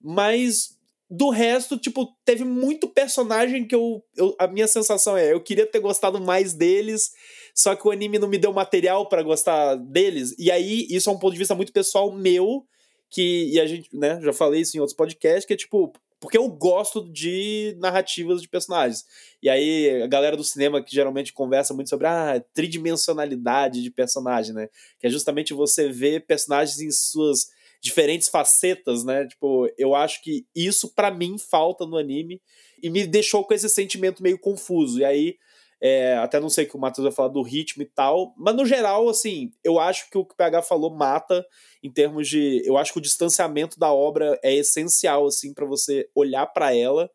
[0.00, 0.76] Mas
[1.10, 4.36] do resto, tipo, teve muito personagem que eu, eu.
[4.38, 7.12] A minha sensação é, eu queria ter gostado mais deles,
[7.54, 10.34] só que o anime não me deu material para gostar deles.
[10.38, 12.66] E aí, isso é um ponto de vista muito pessoal meu
[13.10, 16.36] que e a gente, né, já falei isso em outros podcasts, que é tipo, porque
[16.36, 19.04] eu gosto de narrativas de personagens.
[19.42, 23.90] E aí a galera do cinema que geralmente conversa muito sobre a ah, tridimensionalidade de
[23.90, 24.68] personagem, né?
[24.98, 27.46] Que é justamente você ver personagens em suas
[27.80, 29.26] diferentes facetas, né?
[29.26, 32.40] Tipo, eu acho que isso para mim falta no anime
[32.82, 34.98] e me deixou com esse sentimento meio confuso.
[34.98, 35.36] E aí
[35.80, 38.66] é, até não sei que o Matheus vai falar do ritmo e tal, mas no
[38.66, 41.46] geral, assim, eu acho que o que o PH falou mata
[41.82, 42.62] em termos de.
[42.64, 47.08] Eu acho que o distanciamento da obra é essencial, assim, para você olhar para ela.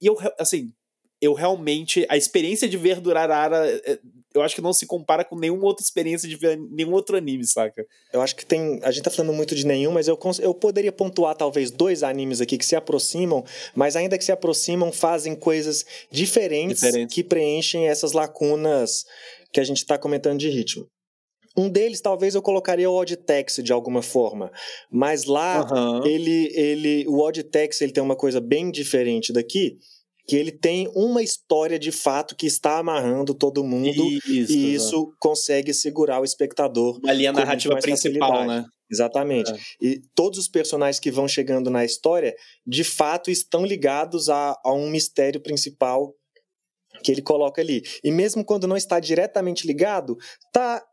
[0.00, 0.72] E eu, assim,
[1.20, 2.06] eu realmente.
[2.08, 3.98] A experiência de ver Durarara, é,
[4.34, 7.46] eu acho que não se compara com nenhuma outra experiência de ver nenhum outro anime,
[7.46, 7.84] saca?
[8.12, 8.80] Eu acho que tem.
[8.82, 12.40] A gente tá falando muito de nenhum, mas eu, eu poderia pontuar talvez dois animes
[12.40, 17.14] aqui que se aproximam, mas ainda que se aproximam, fazem coisas diferentes, diferentes.
[17.14, 19.04] que preenchem essas lacunas
[19.52, 20.86] que a gente está comentando de ritmo.
[21.56, 24.52] Um deles, talvez eu colocaria o Oddtex de alguma forma.
[24.88, 26.06] Mas lá, uhum.
[26.06, 29.76] ele, ele, o Oddtex ele tem uma coisa bem diferente daqui,
[30.28, 33.88] que ele tem uma história de fato que está amarrando todo mundo
[34.26, 37.00] Isso, e isso consegue segurar o espectador.
[37.00, 38.46] Com muito narrativa principal, facilidade.
[38.46, 38.64] né?
[38.90, 39.50] Exatamente.
[39.50, 39.56] É.
[39.80, 42.34] E todos os personagens que vão chegando na história,
[42.66, 46.14] de fato, estão ligados a, a um mistério principal
[47.02, 47.82] que ele coloca ali.
[48.04, 50.16] E mesmo quando não está diretamente ligado,
[50.52, 50.84] tá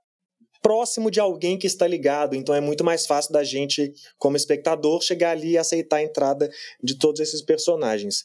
[0.62, 2.36] próximo de alguém que está ligado.
[2.36, 6.50] Então é muito mais fácil da gente, como espectador, chegar ali e aceitar a entrada
[6.82, 8.24] de todos esses personagens.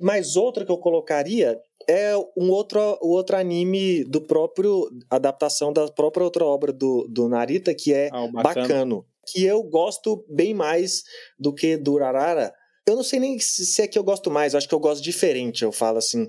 [0.00, 1.58] Mas outra que eu colocaria
[1.88, 7.28] é um outro, o outro anime do próprio adaptação da própria outra obra do, do
[7.28, 8.68] Narita, que é Ah, bacana.
[8.68, 11.02] Bacano, que eu gosto bem mais
[11.38, 12.52] do que do Arara.
[12.86, 15.02] Eu não sei nem se é que eu gosto mais, eu acho que eu gosto
[15.02, 16.26] diferente, eu falo assim.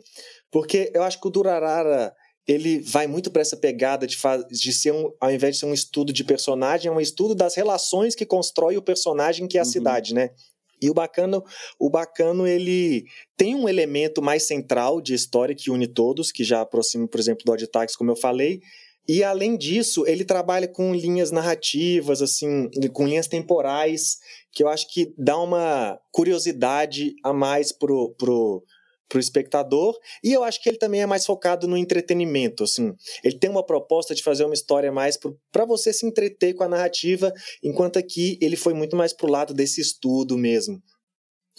[0.52, 2.14] Porque eu acho que o Durarara,
[2.48, 4.18] ele vai muito para essa pegada de,
[4.50, 7.56] de ser um, ao invés de ser um estudo de personagem, é um estudo das
[7.56, 9.70] relações que constrói o personagem que é a Uhum.
[9.72, 10.32] cidade, né?
[10.82, 11.44] E o bacano,
[11.80, 16.62] o bacano, ele tem um elemento mais central de história que une todos, que já
[16.62, 18.60] aproxima, por exemplo, do Oditax, como eu falei.
[19.08, 24.18] E além disso, ele trabalha com linhas narrativas, assim, com linhas temporais,
[24.52, 28.64] que eu acho que dá uma curiosidade a mais pro, pro,
[29.10, 29.98] pro espectador.
[30.24, 32.94] E eu acho que ele também é mais focado no entretenimento, assim.
[33.24, 35.18] Ele tem uma proposta de fazer uma história mais
[35.52, 39.54] para você se entreter com a narrativa, enquanto aqui ele foi muito mais pro lado
[39.54, 40.82] desse estudo mesmo.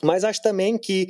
[0.03, 1.09] Mas acho também que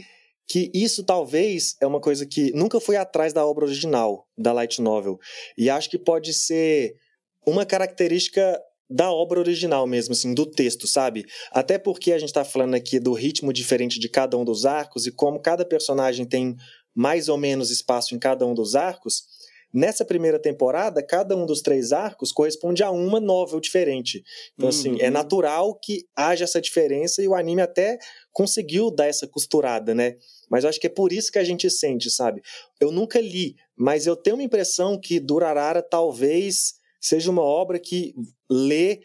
[0.51, 4.83] que isso talvez é uma coisa que nunca foi atrás da obra original, da light
[4.83, 5.17] novel.
[5.57, 6.97] E acho que pode ser
[7.47, 11.25] uma característica da obra original mesmo, assim, do texto, sabe?
[11.53, 15.07] Até porque a gente tá falando aqui do ritmo diferente de cada um dos arcos
[15.07, 16.57] e como cada personagem tem
[16.95, 19.23] mais ou menos espaço em cada um dos arcos.
[19.73, 24.25] Nessa primeira temporada, cada um dos três arcos corresponde a uma novel diferente.
[24.55, 25.13] Então, assim, é Uhum.
[25.13, 27.97] natural que haja essa diferença e o anime até
[28.33, 30.17] conseguiu dar essa costurada, né?
[30.51, 32.43] Mas eu acho que é por isso que a gente sente, sabe?
[32.81, 38.15] Eu nunca li, mas eu tenho uma impressão que Durarara talvez seja uma obra que
[38.51, 39.01] lê,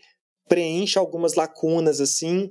[0.47, 2.49] preenche algumas lacunas, assim,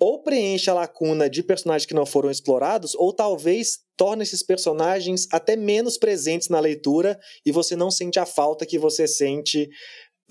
[0.00, 5.28] ou preenche a lacuna de personagens que não foram explorados, ou talvez torna esses personagens
[5.30, 9.68] até menos presentes na leitura e você não sente a falta que você sente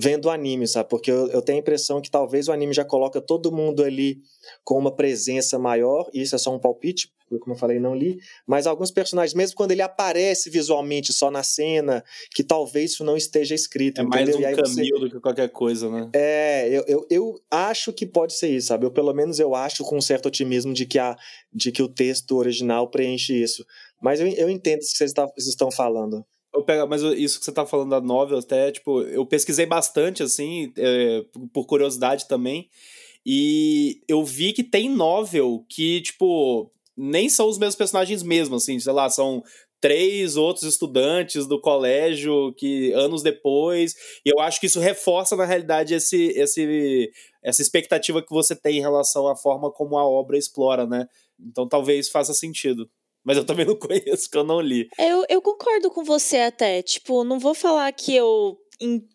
[0.01, 0.87] vendo o anime, sabe?
[0.87, 4.21] Porque eu, eu tenho a impressão que talvez o anime já coloca todo mundo ali
[4.63, 8.17] com uma presença maior, e isso é só um palpite, como eu falei, não li,
[8.47, 13.15] mas alguns personagens, mesmo quando ele aparece visualmente só na cena, que talvez isso não
[13.17, 14.47] esteja escrito, É mais entendeu?
[14.47, 16.09] um aí você- caminho do que qualquer coisa, né?
[16.13, 18.85] é, eu, eu, eu acho que pode ser isso, sabe?
[18.85, 21.15] Eu, pelo menos eu acho com um certo otimismo de que, a,
[21.53, 23.63] de que o texto original preenche isso.
[24.01, 26.25] Mas eu, eu entendo o que vocês, tá- vocês estão falando.
[26.53, 30.23] Eu pego, mas isso que você tá falando da novel, até, tipo, eu pesquisei bastante,
[30.23, 32.67] assim, é, por curiosidade também,
[33.25, 38.79] e eu vi que tem novel que, tipo, nem são os mesmos personagens mesmo, assim,
[38.79, 39.43] sei lá, são
[39.79, 43.93] três outros estudantes do colégio que anos depois,
[44.25, 47.11] e eu acho que isso reforça na realidade esse, esse
[47.43, 51.07] essa expectativa que você tem em relação à forma como a obra explora, né?
[51.39, 52.89] Então talvez faça sentido.
[53.29, 54.89] Mas eu também não conheço, que eu não li.
[54.97, 56.81] Eu, eu concordo com você até.
[56.81, 58.57] Tipo, não vou falar que eu,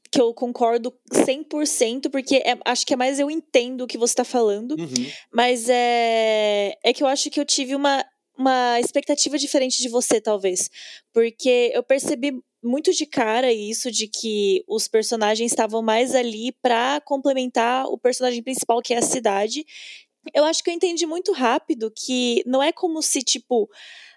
[0.09, 4.15] que eu concordo 100%, porque é- acho que é mais eu entendo o que você
[4.15, 4.77] tá falando.
[4.79, 5.11] Uhum.
[5.33, 8.05] Mas é, é que eu acho que eu tive uma,
[8.39, 10.71] uma expectativa diferente de você, talvez.
[11.13, 17.01] Porque eu percebi muito de cara isso de que os personagens estavam mais ali pra
[17.05, 19.67] complementar o personagem principal, que é a cidade.
[20.33, 23.69] Eu acho que eu entendi muito rápido que não é como se, tipo,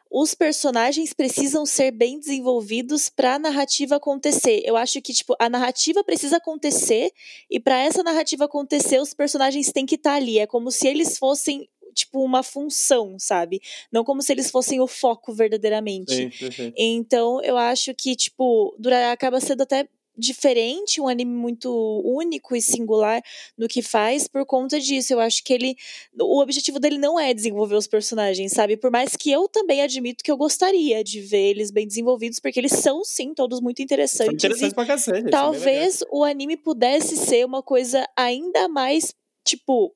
[0.10, 4.62] os personagens precisam ser bem desenvolvidos para a narrativa acontecer.
[4.64, 7.12] Eu acho que tipo a narrativa precisa acontecer
[7.50, 10.40] e para essa narrativa acontecer os personagens têm que estar ali.
[10.40, 13.60] É como se eles fossem tipo uma função, sabe?
[13.92, 16.14] Não como se eles fossem o foco verdadeiramente.
[16.14, 16.76] Sim, perfeito.
[16.78, 21.70] Então, eu acho que, tipo, Dura acaba sendo até diferente, um anime muito
[22.04, 23.22] único e singular
[23.58, 25.14] no que faz por conta disso.
[25.14, 25.76] Eu acho que ele.
[26.20, 28.76] O objetivo dele não é desenvolver os personagens, sabe?
[28.76, 32.60] Por mais que eu também admito que eu gostaria de ver eles bem desenvolvidos, porque
[32.60, 34.34] eles são, sim, todos muito interessantes.
[34.34, 35.28] interessante e pra cacete.
[35.28, 39.14] é talvez o anime pudesse ser uma coisa ainda mais,
[39.46, 39.94] tipo,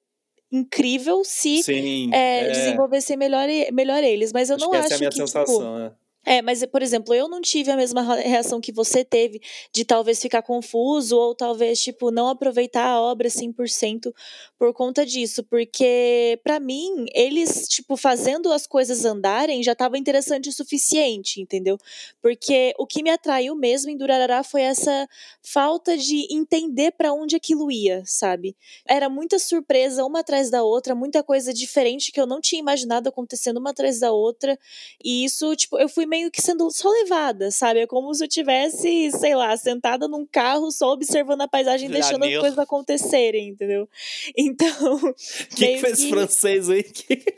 [0.51, 4.33] incrível se Sim, é, é, desenvolvessem melhor, melhor eles.
[4.33, 5.95] Mas eu acho não que acho essa é a minha que, tipo, sensação.
[6.25, 6.41] É.
[6.41, 9.41] Mas, por exemplo, eu não tive a mesma reação que você teve
[9.73, 14.13] de talvez ficar confuso ou talvez, tipo, não aproveitar a obra 100%
[14.57, 15.43] por conta disso.
[15.43, 21.77] Porque, para mim, eles, tipo, fazendo as coisas andarem já estava interessante o suficiente, entendeu?
[22.21, 25.07] Porque o que me atraiu mesmo em Durarará foi essa
[25.41, 28.55] falta de entender para onde aquilo ia, sabe?
[28.87, 33.09] Era muita surpresa uma atrás da outra, muita coisa diferente que eu não tinha imaginado
[33.09, 34.57] acontecendo uma atrás da outra.
[35.03, 37.79] E isso, tipo, eu fui meio que sendo só levada, sabe?
[37.79, 41.91] É como se eu tivesse, sei lá, sentada num carro só observando a paisagem, e
[41.91, 43.87] deixando as coisas acontecerem, entendeu?
[44.35, 44.71] Então.
[45.51, 46.85] O que, que foi esse francês aí?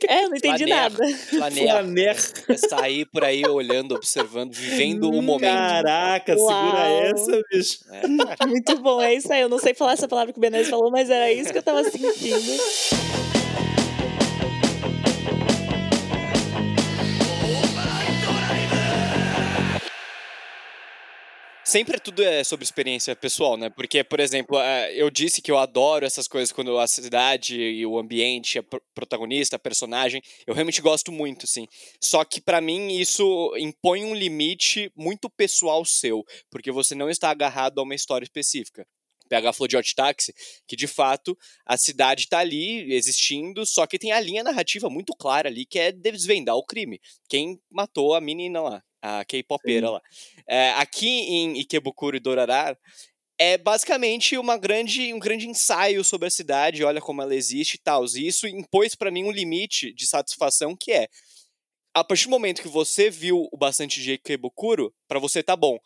[0.08, 1.18] É, eu não entendi Flaner, nada.
[1.18, 1.70] Flaner.
[1.70, 2.18] Flaner.
[2.48, 5.54] É sair por aí olhando, observando, vivendo o momento.
[5.54, 7.04] Caraca, segura Uau.
[7.04, 7.80] essa, bicho.
[7.92, 8.08] É.
[8.48, 9.42] Muito bom, é isso aí.
[9.42, 11.64] Eu não sei falar essa palavra que o Benes falou, mas era isso que eu
[11.64, 13.13] tava sentindo.
[21.74, 23.68] Sempre tudo é sobre experiência pessoal, né?
[23.68, 27.84] Porque, por exemplo, eh, eu disse que eu adoro essas coisas quando a cidade e
[27.84, 31.66] o ambiente, a pro- protagonista, a personagem, eu realmente gosto muito, assim.
[32.00, 37.32] Só que pra mim isso impõe um limite muito pessoal seu, porque você não está
[37.32, 38.86] agarrado a uma história específica.
[39.28, 40.32] PH falou de Hot Taxi,
[40.68, 45.16] que de fato a cidade tá ali existindo, só que tem a linha narrativa muito
[45.16, 47.02] clara ali, que é desvendar o crime.
[47.28, 50.02] Quem matou a menina lá, a K-popera lá.
[50.48, 52.76] É, aqui em Ikebukuro e Dorará,
[53.38, 57.80] é basicamente uma grande, um grande ensaio sobre a cidade, olha como ela existe e
[57.80, 58.06] tal.
[58.06, 61.08] E isso impôs pra mim um limite de satisfação que é
[61.94, 65.78] a partir do momento que você viu o bastante de Ikebukuro, pra você tá bom.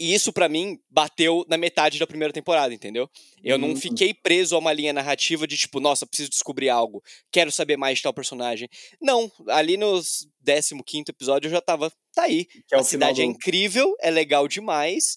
[0.00, 3.08] E isso pra mim bateu na metade da primeira temporada, entendeu?
[3.42, 3.76] Eu não Hum.
[3.76, 7.98] fiquei preso a uma linha narrativa de tipo, nossa, preciso descobrir algo, quero saber mais
[7.98, 8.68] de tal personagem.
[9.00, 12.44] Não, ali nos 15 episódio eu já tava, tá aí.
[12.66, 13.30] Que é a cidade é do...
[13.30, 15.16] incrível, é legal demais,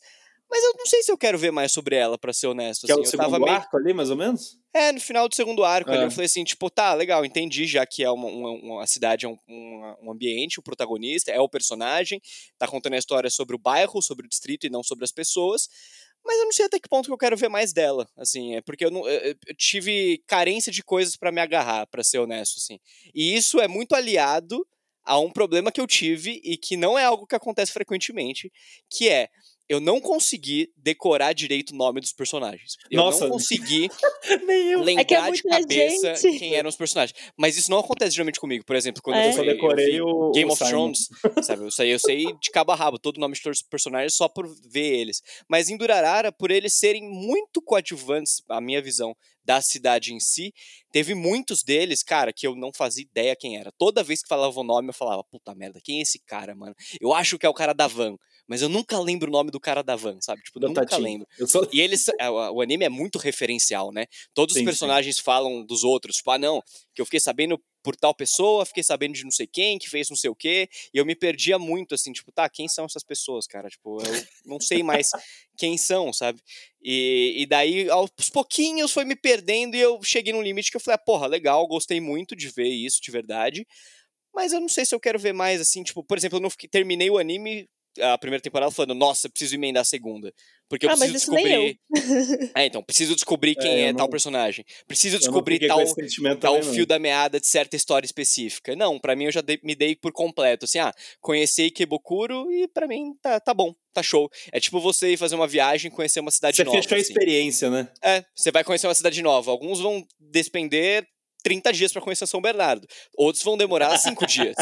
[0.50, 2.86] mas eu não sei se eu quero ver mais sobre ela, pra ser honesto.
[2.86, 3.02] Que é assim.
[3.02, 4.58] o eu segundo tava meio arco ali, mais ou menos?
[4.74, 6.06] é, no final do segundo arco, ali, É.
[6.06, 9.30] eu falei assim, tipo, tá, legal, entendi já que é uma, uma, uma cidade, é
[9.30, 9.38] um,
[10.02, 12.22] um ambiente, o protagonista é o personagem,
[12.58, 15.68] tá contando a história sobre o bairro, sobre o distrito e não sobre as pessoas,
[16.24, 18.62] mas eu não sei até que ponto que eu quero ver mais dela, assim, é
[18.62, 22.58] porque eu, não, eu, eu tive carência de coisas pra me agarrar, pra ser honesto,
[22.58, 22.80] assim.
[23.16, 24.66] E isso é muito aliado
[25.04, 28.52] a um problema que eu tive e que não é algo que acontece frequentemente,
[28.90, 29.30] que é
[29.70, 32.76] eu não consegui decorar direito o nome dos personagens.
[32.90, 33.26] Eu Nossa.
[33.26, 33.90] não consegui
[34.84, 36.40] lembrar É que é de cabeça gente.
[36.40, 37.18] quem eram os personagens.
[37.38, 38.64] Mas isso não acontece geralmente comigo.
[38.66, 39.30] Por exemplo, quando É?
[39.30, 40.70] eu, só decorei o- Game o of Simon.
[40.94, 41.08] Thrones,
[41.44, 41.64] sabe?
[41.64, 44.14] Eu sei, eu sei de cabo a rabo todo o nome de todos os personagens
[44.16, 45.22] só por ver eles.
[45.50, 50.54] Mas em Durarara, por eles serem muito coadjuvantes, a minha visão, da cidade em si,
[50.92, 53.72] teve muitos deles, cara, que eu não fazia ideia quem era.
[53.78, 56.76] Toda vez que falava o nome, eu falava, puta merda, quem é esse cara, mano?
[57.00, 59.60] Eu acho que é o cara da van, mas eu nunca lembro o nome do
[59.60, 60.42] cara da van, sabe?
[60.42, 61.04] Tipo, Do nunca Tatinho.
[61.04, 61.28] lembro.
[61.48, 61.68] Só...
[61.72, 64.06] E eles, é, o anime é muito referencial, né?
[64.34, 64.66] Todos Sim, os sim.
[64.66, 66.16] personagens falam dos outros.
[66.18, 66.62] Tipo, ah, não,
[66.96, 70.10] que eu fiquei sabendo por tal pessoa, fiquei sabendo de não sei quem, que fez
[70.10, 70.68] não sei o quê.
[70.94, 73.70] E eu me perdia muito, assim, tipo, tá, quem são essas pessoas, cara?
[73.70, 75.10] Tipo, eu não sei mais
[75.58, 76.42] quem são, sabe?
[76.82, 80.82] E, e daí, aos pouquinhos, foi me perdendo e eu cheguei num limite que eu
[80.82, 83.66] falei, ah, porra, legal, gostei muito de ver isso, de verdade.
[84.34, 86.50] Mas eu não sei se eu quero ver mais, assim, tipo, por exemplo, eu não
[86.50, 87.68] fiquei- terminei o anime,
[88.02, 90.34] a primeira temporada, falando, nossa, preciso emendar a segunda.
[90.70, 91.74] Porque eu Ah, mas preciso nem eu.
[91.94, 92.52] descobrir.
[92.56, 94.66] É, então, preciso descobrir quem É, é, eu tal não- personagem.
[94.86, 95.80] Preciso não descobrir tal,
[96.40, 96.74] tal não.
[96.74, 98.76] fio da meada de certa história específica.
[98.76, 100.66] Não, pra mim eu já dei- me dei por completo.
[100.66, 104.30] Assim, ah, conheci Ikebukuro e pra mim tá, tá bom, tá show.
[104.52, 106.76] É tipo você ir fazer uma viagem e conhecer uma cidade Você nova.
[106.78, 107.14] fechou a assim.
[107.14, 107.88] experiência, né?
[108.04, 109.50] É, você vai conhecer uma cidade nova.
[109.52, 111.08] Alguns vão despender
[111.48, 112.86] 30 dias pra conhecer São Bernardo.
[113.16, 114.56] Outros vão demorar 5 dias.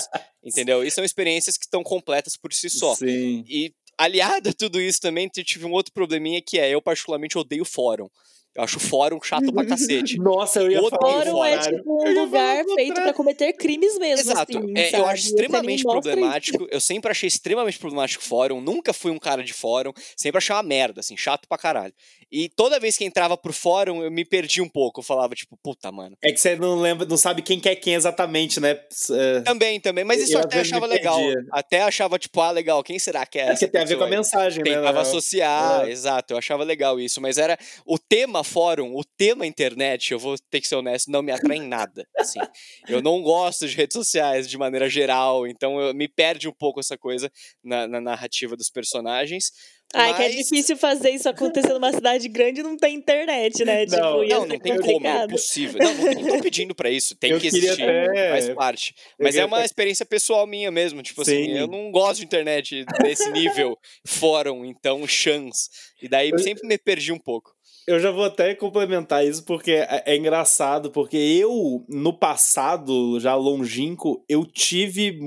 [0.44, 0.84] Entendeu?
[0.84, 2.94] E são experiências que estão completas por si só.
[2.94, 3.44] Sim.
[3.48, 7.38] E aliado a tudo isso também, eu tive um outro probleminha que é, eu particularmente
[7.38, 8.08] odeio fórum.
[8.56, 10.18] Eu acho fórum chato pra cacete.
[10.20, 13.98] Nossa, eu ia Outro falar Fórum Fórum é tipo um lugar feito pra cometer crimes
[14.00, 14.32] mesmo.
[14.32, 14.58] Exato.
[14.58, 16.66] assim, É, eu acho extremamente problemático.
[16.72, 18.62] Eu sempre achei extremamente problemático fórum.
[18.62, 19.92] Nunca fui um cara de fórum.
[20.16, 21.94] Sempre achei uma merda, assim, chato pra caralho.
[22.32, 25.00] E toda vez que entrava por fórum, eu me perdi um pouco.
[25.00, 26.18] Eu falava, tipo, puta, mano.
[26.24, 28.80] É que você não lembra, não sabe quem que é quem exatamente, né?
[29.12, 30.04] É, Também, também.
[30.04, 31.20] Mas isso Eu, até achava legal.
[31.52, 34.04] Até achava, tipo, ah, legal, quem será que é é porque tem a ver com
[34.04, 34.76] a mensagem, né?
[34.76, 35.92] Tentava associar, É.
[35.92, 40.36] exato, eu achava legal isso, mas era o tema fórum, o tema internet, eu vou
[40.50, 42.08] ter que ser honesto, não me atrai em nada.
[42.18, 42.40] Assim.
[42.88, 46.80] Eu não gosto de redes sociais de maneira geral, então eu, me perde um pouco
[46.80, 47.32] essa coisa
[47.64, 49.52] na, na narrativa dos personagens.
[49.94, 50.18] Ai, mas...
[50.18, 53.86] que é difícil fazer isso acontecer numa cidade grande e não tem internet, né?
[53.86, 55.80] Não, tipo, Não, não tem como, é impossível.
[55.80, 58.94] Não, não estão pedindo pra isso, tem Eu que existir, até- faz parte.
[59.18, 61.52] eu Mas é uma até- experiência pessoal minha mesmo, tipo assim, Sim.
[61.58, 65.70] eu não gosto de internet desse nível, fórum, então, chance.
[66.02, 67.55] E daí Eu- sempre me perdi um pouco.
[67.88, 73.36] Eu já vou até complementar isso porque é, é engraçado, porque eu, no passado, já
[73.36, 75.20] longínquo, eu tive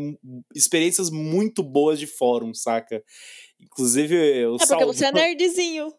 [0.54, 3.02] experiências muito boas de fórum, saca?
[3.60, 5.92] Inclusive, o É porque você é nerdzinho.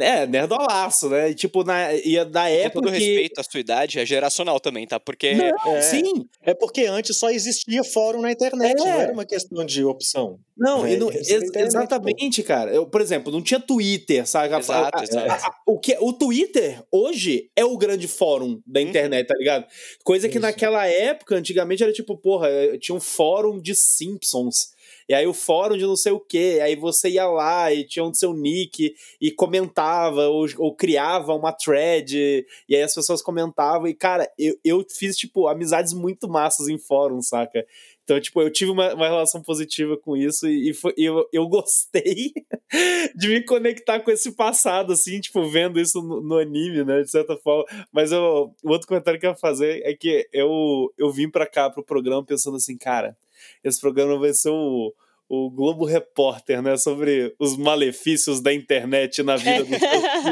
[0.00, 1.30] É, nerdolaço, né?
[1.30, 2.98] E, tipo, na, e da Com época todo que...
[2.98, 4.98] respeito à sua idade, é geracional também, tá?
[4.98, 5.82] Porque Não, É.
[5.82, 6.26] sim.
[6.42, 8.74] É porque antes só existia fórum na internet, É.
[8.84, 10.38] não era uma questão de opção.
[10.56, 12.72] Não, É, não- é ex- internet, exatamente, cara.
[12.72, 14.54] Eu, por exemplo, não tinha Twitter, sabe?
[14.54, 15.46] A- Exato, a- a- exato.
[15.46, 18.86] a- o, que, o Twitter, hoje, é o grande fórum da Uhum.
[18.88, 19.66] internet, tá ligado?
[20.04, 20.42] Coisa que Isso.
[20.46, 24.73] naquela época, antigamente, era tipo, porra, eh, tinha um fórum de Simpsons.
[25.08, 26.60] E aí o fórum de não sei o quê.
[26.62, 31.52] Aí você ia lá e tinha um seu nick e comentava ou, ou criava uma
[31.52, 32.44] thread.
[32.68, 33.86] E aí as pessoas comentavam.
[33.86, 37.64] E, cara, eu, eu fiz, tipo, amizades muito massas em fórum, saca?
[38.04, 41.48] Então, tipo, eu tive uma, uma relação positiva com isso e, e foi- eu, eu
[41.48, 42.32] gostei
[43.16, 47.10] de me conectar com esse passado, assim, tipo, vendo isso no, no anime, né, de
[47.10, 47.64] certa forma.
[47.90, 51.46] Mas eu, o outro comentário que eu ia fazer é que eu, eu vim pra
[51.46, 53.16] cá, pro programa, pensando assim, cara,
[53.64, 54.92] esse programa vai ser o,
[55.28, 59.78] o Globo Repórter, né, sobre os malefícios da internet na vida dos seus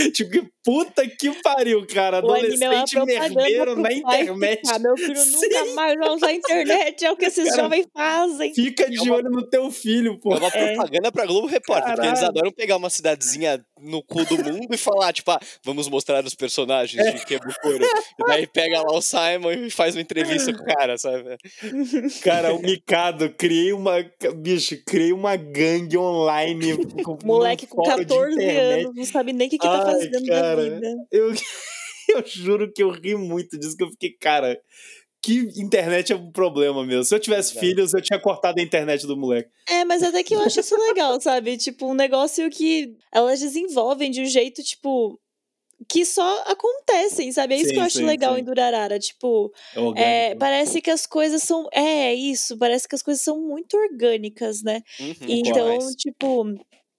[0.00, 0.12] filhos.
[0.12, 4.60] tipo, que puta que pariu, cara, é adolescente merdeiro na internet.
[4.60, 5.74] ficar, meu filho nunca Sim.
[5.74, 8.54] mais vai usar a internet, é o que esses Cara, jovens fazem.
[8.54, 10.34] Fica de uma- olho no teu filho, pô.
[10.34, 12.38] É uma propaganda pra Globo Repórter, porque eles Caralho.
[12.38, 16.34] adoram pegar uma cidadezinha no cu do mundo e falar, tipo, ah, vamos mostrar os
[16.36, 17.84] personagens de Quebukuro.
[17.84, 21.36] E daí pega lá o Simon e faz uma entrevista com o cara, sabe?
[22.22, 24.04] Cara, o Mikado, criei uma.
[24.30, 26.76] Bicho, criei uma gangue online.
[27.04, 28.84] Com, Moleque com fórum de 14 internet.
[28.84, 30.56] anos, não sabe nem o que, que tá Ai, fazendo cara.
[30.56, 30.94] da vida.
[31.10, 31.32] Eu,
[32.14, 34.58] eu juro que eu ri muito disso, que eu fiquei, cara.
[35.24, 37.04] Que internet é um problema mesmo.
[37.04, 37.64] Se eu tivesse Exato.
[37.64, 39.48] filhos, eu tinha cortado a internet do moleque.
[39.68, 41.56] É, mas até que eu acho isso legal, sabe?
[41.56, 45.20] Tipo, um negócio que elas desenvolvem de um jeito, tipo,
[45.88, 47.54] que só acontecem, sabe?
[47.54, 48.40] É isso Sim, que eu acho sim, legal sim.
[48.40, 48.98] em Durarara.
[48.98, 49.52] Tipo,
[49.96, 51.68] É é, parece que as coisas são.
[51.72, 54.80] É, é isso, parece que as coisas são muito orgânicas, né?
[55.00, 56.44] Uhum, Então, tipo,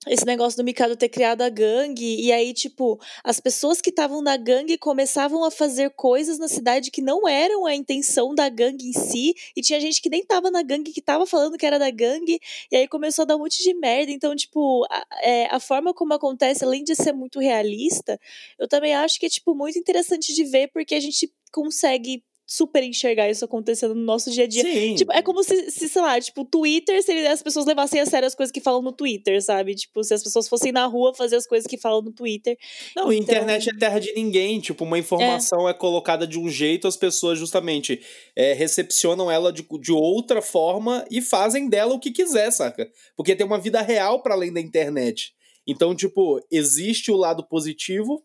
[0.08, 4.22] esse negócio do Mikado ter criado a gangue, e aí, tipo, as pessoas que estavam
[4.22, 8.90] na gangue começavam a fazer coisas na cidade que não eram a intenção da gangue
[8.90, 11.80] em si, e tinha gente que nem tava na gangue, que tava falando que era
[11.80, 12.40] da gangue,
[12.72, 14.12] e aí começou a dar um monte de merda.
[14.12, 18.20] Então, tipo, a, é, a forma como acontece, além de ser muito realista,
[18.60, 22.84] eu também acho que é, tipo, muito interessante de ver, porque a gente consegue super
[22.84, 24.64] enxergar isso acontecendo no nosso dia a dia.
[24.64, 24.96] Sim.
[24.96, 28.06] Tipo, é como se, se, sei lá, tipo, o Twitter, se as pessoas levassem a
[28.06, 29.76] sério as coisas que falam no Twitter, sabe?
[29.76, 32.58] Tipo, se as pessoas fossem na rua fazer as coisas que falam no Twitter.
[32.96, 34.60] Não, Então- internet é terra de ninguém.
[34.60, 38.02] Tipo, uma informação é, colocada de um jeito, as pessoas justamente
[38.36, 42.90] é, recepcionam ela de, de outra forma e fazem dela o que quiser, saca?
[43.16, 45.34] Porque tem uma vida real para além da internet.
[45.66, 48.22] Então, tipo, existe o lado positivo,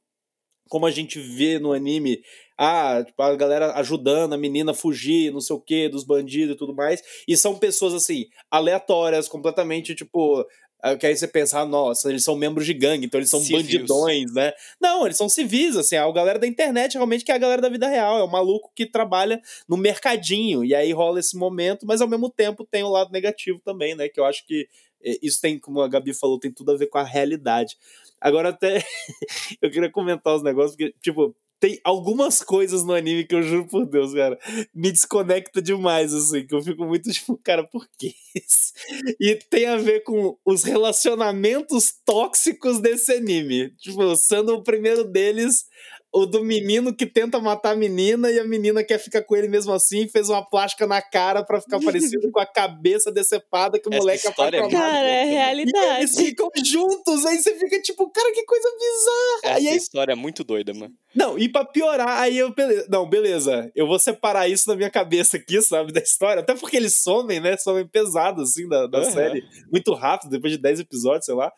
[0.69, 2.21] como a gente vê no anime,
[2.59, 6.55] ah, tipo, a galera ajudando a menina a fugir, não sei o que, dos bandidos
[6.55, 7.01] e tudo mais.
[7.27, 10.45] E são pessoas, assim, aleatórias, completamente, tipo.
[10.83, 13.41] ah, Que aí você pensa, ah, nossa, eles são membros de gangue, então eles são
[13.41, 13.63] Civis.
[13.63, 14.53] bandidões, né?
[14.81, 17.63] Não, eles são civis, assim, é a galera da internet realmente que é a galera
[17.63, 21.87] da vida real, é o maluco que trabalha no mercadinho, e aí rola esse momento,
[21.87, 24.09] mas ao mesmo tempo tem o lado negativo também, né?
[24.09, 24.69] Que eu acho que
[25.05, 27.77] eh, isso tem, como a Gabi falou, tem tudo a ver com a realidade.
[28.21, 28.83] Agora até
[29.63, 33.67] eu queria comentar os negócios, porque, tipo, tem algumas coisas no anime que eu juro
[33.67, 34.39] por Deus, cara,
[34.75, 38.73] me desconecta demais, assim, que eu fico muito tipo, cara, por que isso?
[39.21, 43.71] E tem a ver com os relacionamentos tóxicos desse anime.
[43.77, 45.65] Tipo, sendo o primeiro deles
[46.13, 49.47] o do menino que tenta matar a menina e a menina quer ficar com ele
[49.49, 53.79] mesmo assim e fez uma plástica na cara pra ficar parecido com a cabeça decepada
[53.79, 54.69] que o Essa moleque história é.
[54.71, 55.27] Cara, é né?
[55.27, 56.01] E realidade.
[56.03, 59.55] eles ficam juntos, aí você fica tipo, cara, que coisa bizarra.
[59.55, 60.95] Essa E aí história é muito doida, mano.
[61.15, 64.91] não, e pra piorar, aí eu, beleza, não, beleza, eu vou separar isso na minha
[64.91, 69.01] cabeça aqui, sabe, da história, até porque eles somem, né, somem pesado, assim, da, da
[69.01, 69.11] Aham.
[69.13, 71.53] série, muito rápido, depois de 10 episódios, sei lá,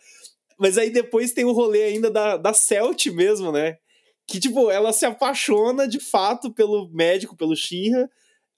[0.59, 3.76] mas aí depois tem o rolê ainda da, da Celt mesmo, né,
[4.31, 8.09] que, tipo, ela se apaixona, de fato, pelo médico, pelo Shinra,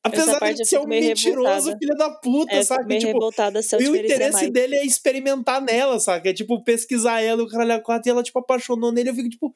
[0.04, 1.78] apesar de ser um mentiroso, revoltada.
[1.78, 5.62] filho da puta, É, sabe, tipo, revoltada se eu e o interesse dele é experimentar
[5.62, 6.28] nela, saca?
[6.28, 9.08] É tipo pesquisar ela, o caralho a quatro, e ela, tipo, apaixonou nele.
[9.08, 9.54] Eu fico, tipo,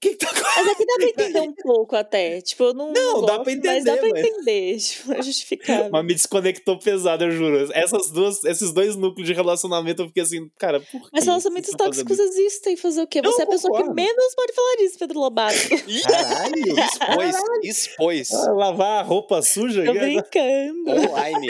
[0.00, 2.40] que, que tá Mas aqui dá pra entender um pouco até.
[2.40, 2.92] Tipo, eu não.
[2.92, 4.76] Não, não dá gosto, pra Mas dá pra entender, mas- entender.
[4.80, 5.90] Tipo, é justificável.
[5.92, 7.68] Mas me desconectou pesado, eu juro.
[7.74, 11.70] Essas duas, esses dois núcleos de relacionamento, eu fiquei assim, cara, por Mas que relacionamentos
[11.70, 12.76] estão tóxicos existem.
[12.76, 13.20] Fazer o quê?
[13.22, 15.56] Não, Você é a pessoa que menos pode falar disso, Pedro Lobato.
[16.08, 18.20] Caralho, expôs, expôs.
[18.30, 18.36] isso?
[18.36, 19.84] Ah, lavar a roupa suja?
[19.84, 20.90] Tô brincando.
[21.10, 21.48] Online.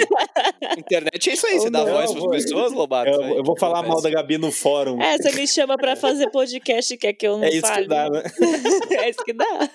[0.79, 3.11] Internet é isso aí, você dá não, voz pras pessoas, Lobato.
[3.11, 5.01] Eu, eu vou falar mal da Gabi no fórum.
[5.01, 7.83] É, você me chama pra fazer podcast e quer que eu não É isso fale.
[7.83, 8.23] que dá, né?
[8.91, 9.71] é isso que dá.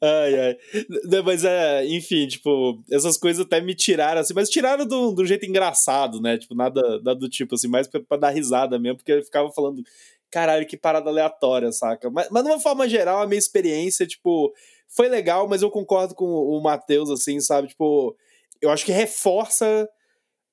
[0.00, 0.56] Ai, ai.
[1.04, 5.24] Não, Mas é, enfim, tipo, essas coisas até me tiraram, assim, mas tiraram do, do
[5.26, 6.38] jeito engraçado, né?
[6.38, 9.50] Tipo, nada, nada do tipo, assim, mais pra, pra dar risada mesmo, porque eu ficava
[9.52, 9.82] falando,
[10.30, 12.10] caralho, que parada aleatória, saca?
[12.10, 14.52] Mas, mas de uma forma geral, a minha experiência, tipo,
[14.88, 17.68] foi legal, mas eu concordo com o Matheus, assim, sabe?
[17.68, 18.16] Tipo,
[18.60, 19.88] eu acho que reforça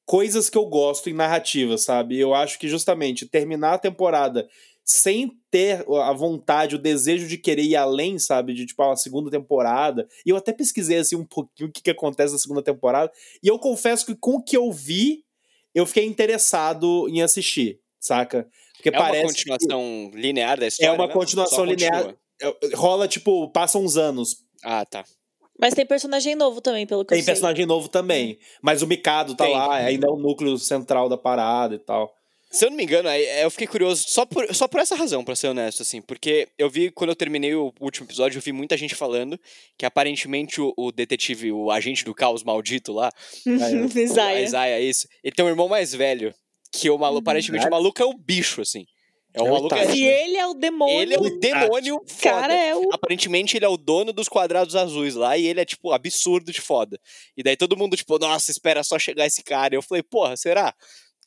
[0.06, 2.20] coisas que eu gosto em narrativa, sabe?
[2.20, 4.48] Eu acho que justamente terminar a temporada
[4.88, 8.54] sem ter a vontade, o desejo de querer ir além, sabe?
[8.54, 10.08] De tipo, a segunda temporada.
[10.24, 13.12] E eu até pesquisei assim um pouquinho o que, que acontece na segunda temporada.
[13.42, 15.24] E eu confesso que com o que eu vi,
[15.74, 18.48] eu fiquei interessado em assistir, saca?
[18.76, 19.24] Porque É parece.
[19.24, 20.94] uma continuação linear da É história?
[20.94, 21.14] uma né?
[21.14, 22.04] continuação Só linear.
[22.04, 22.18] continua.
[22.62, 24.38] que rola, tipo, passam uns anos.
[24.64, 25.04] Ah, tá.
[25.60, 27.34] Mas tem personagem novo também, pelo que Tem eu sei.
[27.34, 28.38] personagem novo também.
[28.62, 29.54] Mas o Mikado tá Tem.
[29.54, 32.14] lá, ainda é o núcleo central da parada e tal.
[32.52, 35.24] Se eu não me engano, aí, eu fiquei curioso só por, só por essa razão,
[35.26, 36.02] pra ser honesto, assim.
[36.02, 39.38] Porque eu vi, quando eu terminei o último episódio, eu vi muita gente falando
[39.78, 43.12] que aparentemente o, o detetive, o agente do caos maldito lá,
[43.46, 43.52] o
[44.00, 44.42] Isaiah.
[44.42, 46.34] Isaiah, isso, ele tem um irmão mais velho.
[46.72, 48.86] Que o maluco, aparentemente o maluco é o bicho, assim.
[49.34, 49.76] É o É o maluco.
[49.76, 49.92] Itachi.
[49.92, 51.02] É, E ele é o demônio.
[51.02, 52.22] ele é o demônio foda.
[52.22, 52.90] cara é o.
[52.94, 56.62] Aparentemente ele é o dono dos quadrados azuis lá e ele é, tipo, absurdo de
[56.62, 57.00] foda.
[57.36, 59.76] E daí todo mundo, tipo, nossa, espera só chegar esse cara.
[59.76, 60.74] E eu falei, porra, será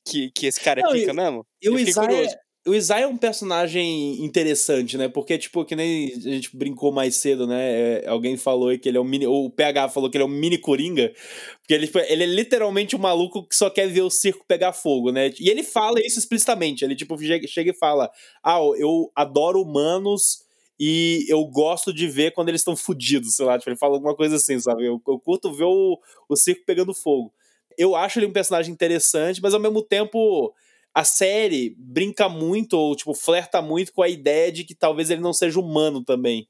[0.09, 1.41] que, que esse cara é Não, pica e- mesmo?
[1.41, 2.37] O Eu Isaiah, curioso.
[2.67, 5.09] o Isaiah é um personagem interessante, né?
[5.09, 8.03] Porque, tipo, que nem a gente brincou mais cedo, né?
[8.05, 9.27] É, alguém falou que ele é um mini.
[9.27, 11.13] O PH falou que ele é um mini Coringa.
[11.61, 14.73] Porque ele, foi- ele é literalmente um maluco que só quer ver o circo pegar
[14.73, 15.33] fogo, né?
[15.41, 16.85] E ele fala isso explicitamente.
[16.85, 18.11] Ele, tipo, chega, e fala:
[18.45, 20.47] Ah, eu adoro humanos.
[20.81, 23.59] E eu gosto de ver quando eles estão fudidos, sei lá.
[23.59, 24.87] Tipo, ele fala alguma coisa assim, sabe?
[24.87, 25.99] Eu, eu curto ver o,
[26.29, 27.33] o circo pegando fogo.
[27.79, 30.53] Eu acho ele um personagem interessante, mas ao mesmo tempo
[30.95, 35.21] a série brinca muito, ou tipo, flerta muito com a ideia de que talvez ele
[35.21, 36.49] não seja humano também.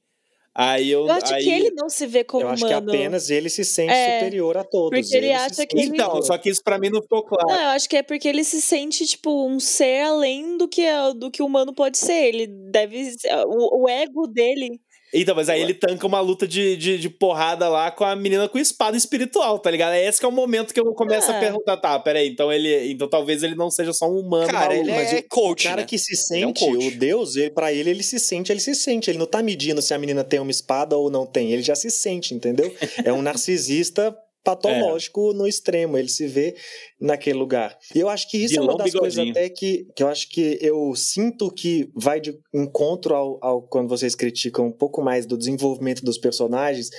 [0.55, 1.05] Aí eu.
[1.05, 1.43] Eu acho aí...
[1.43, 2.89] que ele não se vê como Eu acho que humano.
[2.89, 4.99] apenas ele se sente É, superior a todos.
[4.99, 7.23] porque ele se acha sente que ele- Então, só que isso pra mim não ficou
[7.23, 7.47] claro.
[7.47, 10.81] Não, eu acho que é porque ele se sente, tipo, um ser além do que,
[10.81, 12.25] é- do que o humano pode ser.
[12.25, 13.13] Ele deve.
[13.47, 14.81] O, o ego dele.
[15.13, 18.47] Então, mas aí ele tanca uma luta de, de, de porrada lá com a menina
[18.47, 19.93] com espada espiritual, tá ligado?
[19.93, 21.39] É esse que é o momento que eu começo a Ah.
[21.39, 22.91] perguntar, tá, peraí, então ele.
[22.91, 24.47] Então talvez ele não seja só um humano.
[24.51, 24.89] Cara, maluco.
[24.89, 25.87] ele mas é o- coach, O cara né?
[25.87, 28.59] que se Ele é um sente, o Deus, ele, pra ele, ele se sente, ele
[28.59, 29.09] se sente.
[29.09, 31.51] Ele não tá medindo se a menina tem uma espada ou não tem.
[31.51, 32.73] Ele já se sente, entendeu?
[33.03, 35.97] É um narcisista patológico no extremo.
[35.97, 36.55] Ele se vê
[36.99, 37.77] naquele lugar.
[37.93, 40.29] E eu acho que isso é Vilão uma das coisas até que, que eu acho
[40.29, 45.25] que eu sinto que vai de encontro ao, ao quando vocês criticam um pouco mais
[45.25, 46.89] do desenvolvimento dos personagens.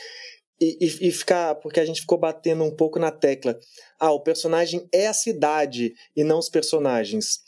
[0.63, 3.59] E, e, e ficar, porque a gente ficou batendo um pouco na tecla.
[3.99, 7.41] Ah, o personagem é a cidade e não os personagens.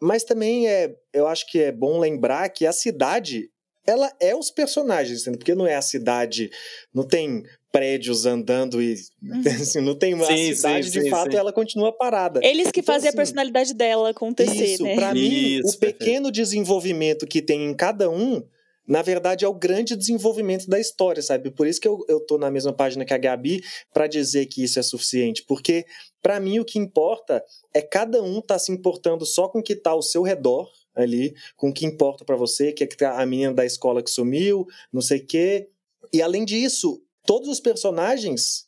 [0.00, 3.50] Mas também é, eu acho que é bom lembrar que a cidade,
[3.86, 6.50] ela é os personagens, porque não é a cidade,
[6.94, 8.94] não tem prédios andando e
[9.60, 11.38] assim, não tem uma Sim, a cidade sim, de sim, fato sim.
[11.38, 12.40] ela continua parada.
[12.42, 14.94] Eles que Então, fazem a assim, personalidade dela acontecer, Isso, né?
[14.94, 18.42] pra mim, Isso, o pequeno desenvolvimento que tem em cada um,
[18.86, 21.50] na verdade, é o grande desenvolvimento da história, sabe?
[21.50, 23.62] Por isso que eu, eu tô na mesma página que a Gabi
[23.92, 25.44] pra dizer que isso é suficiente.
[25.46, 25.86] Porque,
[26.20, 29.76] pra mim, o que importa é cada um tá se importando só com o que
[29.76, 33.26] tá ao seu redor ali, com o que importa pra você, que é tá a
[33.26, 35.68] menina da escola que sumiu, não sei o quê.
[36.12, 38.66] E além disso, todos os personagens,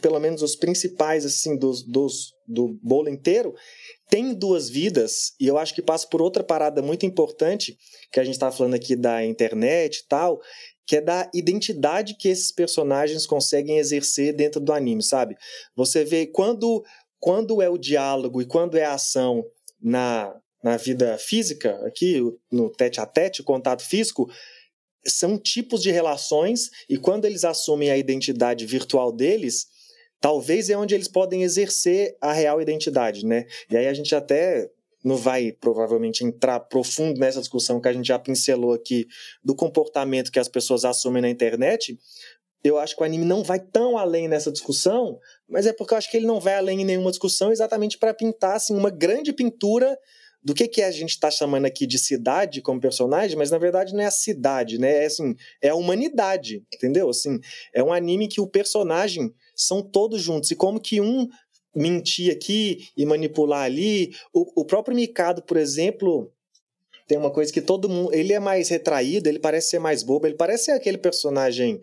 [0.00, 3.54] pelo menos os principais, assim, dos, dos, do bolo inteiro,
[4.08, 7.78] tem duas vidas, e eu acho que passa por outra parada muito importante,
[8.10, 10.40] que a gente está falando aqui da internet e tal,
[10.86, 15.36] que é da identidade que esses personagens conseguem exercer dentro do anime, sabe?
[15.76, 16.84] Você vê quando,
[17.20, 19.44] quando é o diálogo e quando é a ação
[19.80, 24.30] na, na vida física, aqui no tete a tete, contato físico,
[25.04, 29.66] são tipos de relações, e quando eles assumem a identidade virtual deles,
[30.20, 33.44] talvez é onde eles podem exercer a real identidade, né?
[33.68, 34.70] E aí a gente até
[35.04, 39.06] não vai provavelmente entrar profundo nessa discussão que a gente já pincelou aqui
[39.42, 41.98] do comportamento que as pessoas assumem na internet.
[42.62, 45.98] Eu acho que o anime não vai tão além nessa discussão, mas é porque eu
[45.98, 49.32] acho que ele não vai além em nenhuma discussão exatamente para pintar assim, uma grande
[49.32, 49.98] pintura
[50.44, 53.92] do que, que a gente está chamando aqui de cidade como personagem, mas na verdade
[53.92, 55.04] não é a cidade, né?
[55.04, 57.08] É assim, é a humanidade, entendeu?
[57.08, 57.38] Assim,
[57.72, 60.50] é um anime que o personagem são todos juntos.
[60.50, 61.28] E como que um
[61.74, 64.14] mentir aqui e manipular ali.
[64.32, 66.30] O, o próprio Mikado, por exemplo,
[67.06, 68.12] tem uma coisa que todo mundo.
[68.14, 71.80] Ele é mais retraído, ele parece ser mais bobo, ele parece ser aquele personagem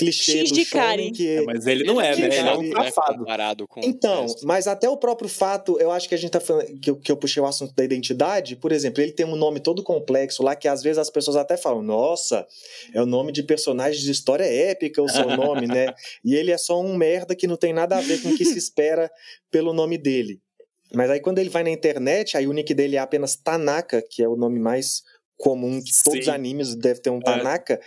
[0.00, 1.12] clichê X do de Karen.
[1.12, 2.26] que É, mas ele não é, né?
[2.26, 3.18] Ele é um safado.
[3.18, 6.66] comparado com então, mas até o próprio fato, eu acho que a gente tá falando
[6.80, 9.60] que eu, que eu puxei o assunto da identidade, por exemplo, ele tem um nome
[9.60, 12.46] todo complexo lá que às vezes as pessoas até falam, nossa,
[12.94, 15.92] é o nome de personagem de história épica o seu nome, né?
[16.24, 18.44] E ele é só um merda que não tem nada a ver com o que
[18.44, 19.10] se espera
[19.50, 20.40] pelo nome dele.
[20.92, 24.22] Mas aí quando ele vai na internet, aí o nick dele é apenas Tanaka, que
[24.22, 25.02] é o nome mais
[25.36, 26.30] comum de todos os Sim.
[26.30, 27.80] animes, deve ter um Tanaka,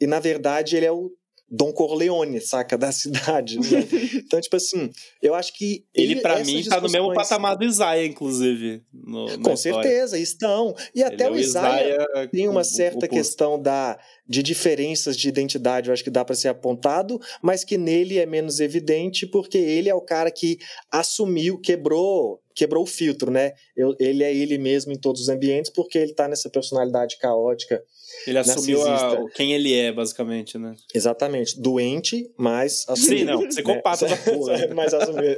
[0.00, 1.12] e na verdade ele é o
[1.48, 3.58] Don Corleone, saca, da cidade.
[3.60, 3.86] né?
[4.16, 4.90] Então, tipo assim,
[5.22, 5.84] eu acho que.
[5.94, 8.82] Ele, pra essas mim, tá no mesmo patamar do Isaiah, inclusive.
[8.92, 9.56] no- Com história.
[9.56, 10.74] certeza, estão.
[10.94, 13.96] E Ele até é o Isaiah tem uma certa questão da,
[14.28, 18.26] de diferenças de identidade, eu acho que dá para ser apontado, mas que nele é
[18.26, 20.58] menos evidente porque ele é o cara que
[20.90, 23.52] assumiu, quebrou, quebrou o filtro, né?
[23.76, 27.82] Eu- ele é ele mesmo em todos os ambientes porque ele tá nessa personalidade caótica.
[28.26, 30.74] Ele assumiu a- quem ele é, basicamente, né?
[30.94, 33.24] Exatamente, doente, mas Sim, assumiu.
[33.26, 34.58] não, psicopata da porra.
[34.58, 34.74] né?
[34.74, 35.36] mas assumiu.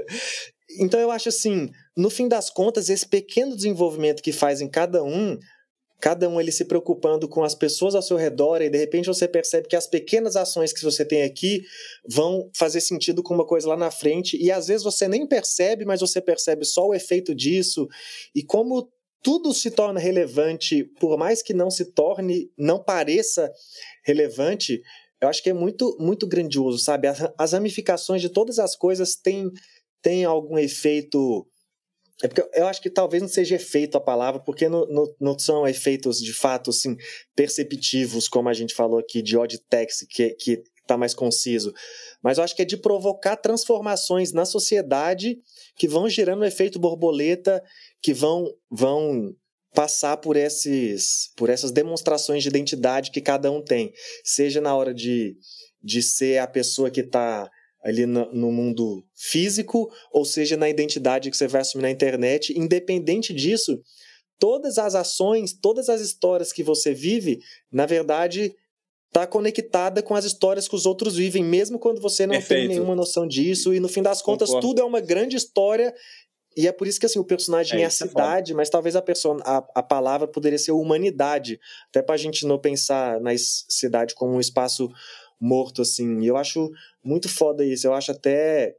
[0.80, 5.02] Então eu acho assim, no fim das contas, esse pequeno desenvolvimento que faz em cada
[5.02, 5.38] um,
[6.00, 9.26] cada um ele se preocupando com as pessoas ao seu redor e de repente você
[9.26, 11.62] percebe que as pequenas ações que você tem aqui
[12.08, 15.84] vão fazer sentido com uma coisa lá na frente e às vezes você nem percebe,
[15.84, 17.88] mas você percebe só o efeito disso
[18.34, 18.88] e como
[19.22, 23.50] tudo se torna relevante, por mais que não se torne, não pareça
[24.04, 24.80] relevante,
[25.20, 27.08] eu acho que é muito muito grandioso, sabe?
[27.08, 29.50] As, as ramificações de todas as coisas têm,
[30.00, 31.46] têm algum efeito.
[32.22, 35.38] É porque eu acho que talvez não seja efeito a palavra, porque não, não, não
[35.38, 36.96] são efeitos de fato assim,
[37.34, 41.72] perceptivos, como a gente falou aqui, de odd text, que, que tá mais conciso.
[42.20, 45.38] Mas eu acho que é de provocar transformações na sociedade
[45.76, 47.62] que vão gerando um efeito borboleta,
[48.02, 49.34] que vão, vão
[49.74, 53.92] passar por esses por essas demonstrações de identidade que cada um tem,
[54.24, 55.36] seja na hora de,
[55.82, 57.48] de ser a pessoa que está
[57.82, 62.52] ali no, no mundo físico, ou seja na identidade que você vai assumir na internet,
[62.58, 63.80] independente disso,
[64.38, 67.38] todas as ações, todas as histórias que você vive,
[67.70, 68.54] na verdade,
[69.08, 72.68] está conectada com as histórias que os outros vivem, mesmo quando você não tem Perfeito.
[72.68, 74.68] nenhuma noção disso, e no fim das contas, Concordo.
[74.68, 75.94] tudo é uma grande história.
[76.56, 78.96] E é por isso que assim, o personagem É, é, a é cidade, mas talvez
[78.96, 79.04] a,
[79.44, 84.34] a, a palavra poderia ser humanidade, até para a gente não pensar na cidade como
[84.34, 84.88] um espaço
[85.40, 86.20] morto, assim.
[86.20, 86.70] E eu acho
[87.04, 87.86] muito foda isso.
[87.86, 88.74] Eu acho até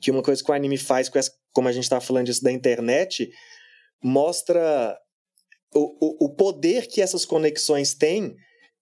[0.00, 2.42] que uma coisa que o anime faz, com essa, como a gente estava falando disso
[2.42, 3.30] da internet,
[4.02, 4.98] mostra
[5.74, 8.34] o, o, o poder que essas conexões têm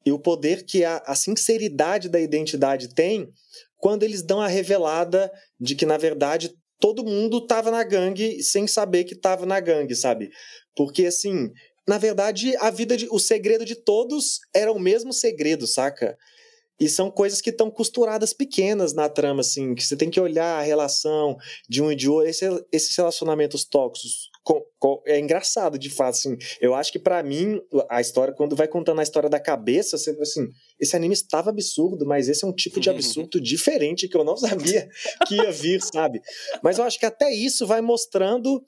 [0.06, 3.28] e o poder que a, a sinceridade da identidade tem
[3.76, 5.30] quando eles dão a revelada
[5.60, 9.94] de que, na verdade, todo mundo estava na gangue sem saber que estava na gangue,
[9.94, 10.30] sabe?
[10.76, 11.50] Porque, assim,
[11.86, 16.16] na verdade, a vida de, o segredo de todos era o mesmo segredo, saca?
[16.80, 20.60] E são coisas que estão costuradas pequenas na trama, assim, que você tem que olhar
[20.60, 21.36] a relação
[21.68, 24.30] de um e de outro, esse, esses relacionamentos tóxicos.
[25.06, 26.36] É engraçado, de fato, assim.
[26.60, 30.10] Eu acho que para mim, a história, quando vai contando a história da cabeça, você
[30.20, 34.24] assim, esse anime estava absurdo, mas esse é um tipo de absurdo diferente que eu
[34.24, 34.88] não sabia
[35.26, 36.20] que ia vir, sabe?
[36.62, 38.62] Mas eu acho que até isso vai mostrando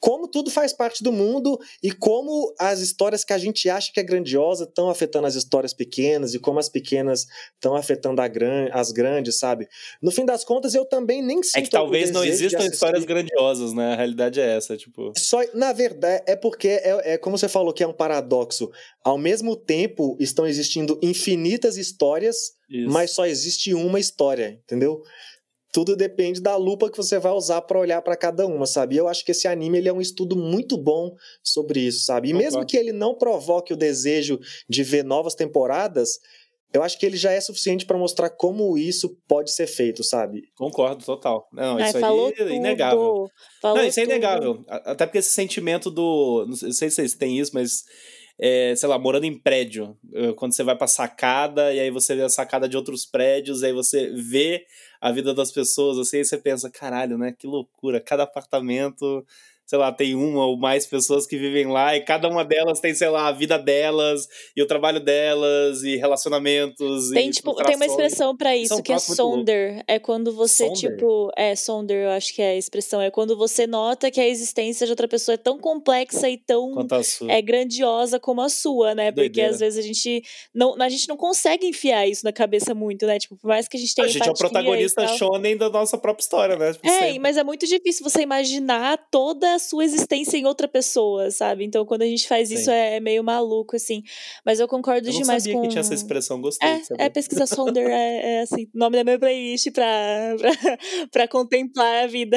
[0.00, 4.00] como tudo faz parte do mundo e como as histórias que a gente acha que
[4.00, 8.90] é grandiosa estão afetando as histórias pequenas e como as pequenas estão afetando gran as
[8.90, 9.68] grandes, sabe?
[10.00, 13.72] No fim das contas, eu também nem sinto É que talvez não existam histórias grandiosas,
[13.72, 13.92] né?
[13.92, 15.12] A realidade é essa, tipo.
[15.16, 18.70] Só, na verdade, é porque é, é como você falou que é um paradoxo.
[19.02, 22.36] Ao mesmo tempo, estão existindo infinitas histórias,
[22.70, 22.90] Isso.
[22.90, 25.02] mas só existe uma história, entendeu?
[25.74, 28.94] Tudo depende da lupa que você vai usar para olhar para cada uma, sabe?
[28.94, 31.10] E eu acho que esse anime ele é um estudo muito bom
[31.42, 32.28] sobre isso, sabe?
[32.28, 32.44] E Concordo.
[32.56, 36.20] mesmo que ele não provoque o desejo de ver novas temporadas,
[36.72, 40.42] eu acho que ele já é suficiente para mostrar como isso pode ser feito, sabe?
[40.56, 41.48] Concordo, total.
[41.52, 42.50] Não, Ai, isso falou aí tudo.
[42.50, 43.30] é inegável.
[43.60, 44.64] Falou não, isso é inegável.
[44.68, 46.46] Até porque esse sentimento do.
[46.48, 47.82] Não sei se vocês têm isso, mas.
[48.40, 49.96] é, sei lá, morando em prédio.
[50.14, 53.62] eh, Quando você vai pra sacada, e aí você vê a sacada de outros prédios,
[53.62, 54.64] aí você vê
[55.04, 57.30] a vida das pessoas, assim, aí você pensa, caralho, né?
[57.32, 59.26] Que loucura, cada apartamento
[59.66, 62.94] sei lá, tem uma ou mais pessoas que vivem lá e cada uma delas tem,
[62.94, 67.76] sei lá, a vida delas e o trabalho delas e relacionamentos tem, e tipo, tem
[67.76, 69.82] uma expressão para isso, que é sonder.
[69.86, 70.96] É quando você, Sonder?
[70.96, 71.30] tipo.
[71.36, 73.00] É, sonder, eu acho que é a expressão.
[73.00, 76.74] É quando você nota que a existência de outra pessoa é tão complexa e tão
[77.28, 79.10] é grandiosa como a sua, né?
[79.10, 79.50] Porque Doideira.
[79.50, 80.22] às vezes a gente
[80.54, 83.18] não, a gente não consegue enfiar isso na cabeça muito, né?
[83.18, 85.96] Tipo, por mais que a gente tenha a gente é o protagonista shonen da nossa
[85.96, 86.72] própria história, né?
[86.72, 87.18] Tipo, É, sempre.
[87.18, 91.64] mas é muito difícil você imaginar toda a sua existência em outra pessoa, sabe?
[91.64, 92.72] Então, quando a gente faz isso, Sim.
[92.72, 94.02] é meio maluco, assim.
[94.44, 95.62] Mas eu concordo Eu não demais sabia com.
[95.62, 96.68] que tinha essa expressão, gostei.
[96.68, 99.86] É, é pesquisa Sonder, é, é assim, nome da minha playlist pra,
[100.38, 100.78] pra,
[101.10, 102.36] pra contemplar a vida.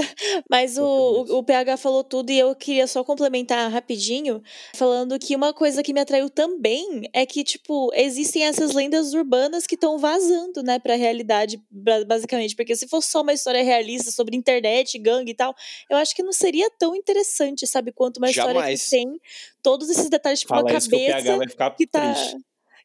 [0.50, 4.42] Mas o, o, o PH falou tudo e eu queria só complementar rapidinho,
[4.76, 9.66] falando que uma coisa que me atraiu também é que, tipo, existem essas lendas urbanas
[9.66, 12.56] que estão vazando, né, pra realidade, ba- basicamente.
[12.56, 15.54] Porque se fosse só uma história realista sobre internet, gangue e tal,
[15.90, 17.92] eu acho que não seria tão interessante, sabe?
[17.92, 18.84] Quanto uma história Jamais.
[18.84, 19.20] que tem
[19.64, 22.14] todos esses detalhes, tipo, Fala uma isso que o PH cabeça vai ficar que tá.
[22.14, 22.38] triste.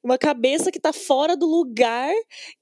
[0.05, 2.13] Uma cabeça que tá fora do lugar,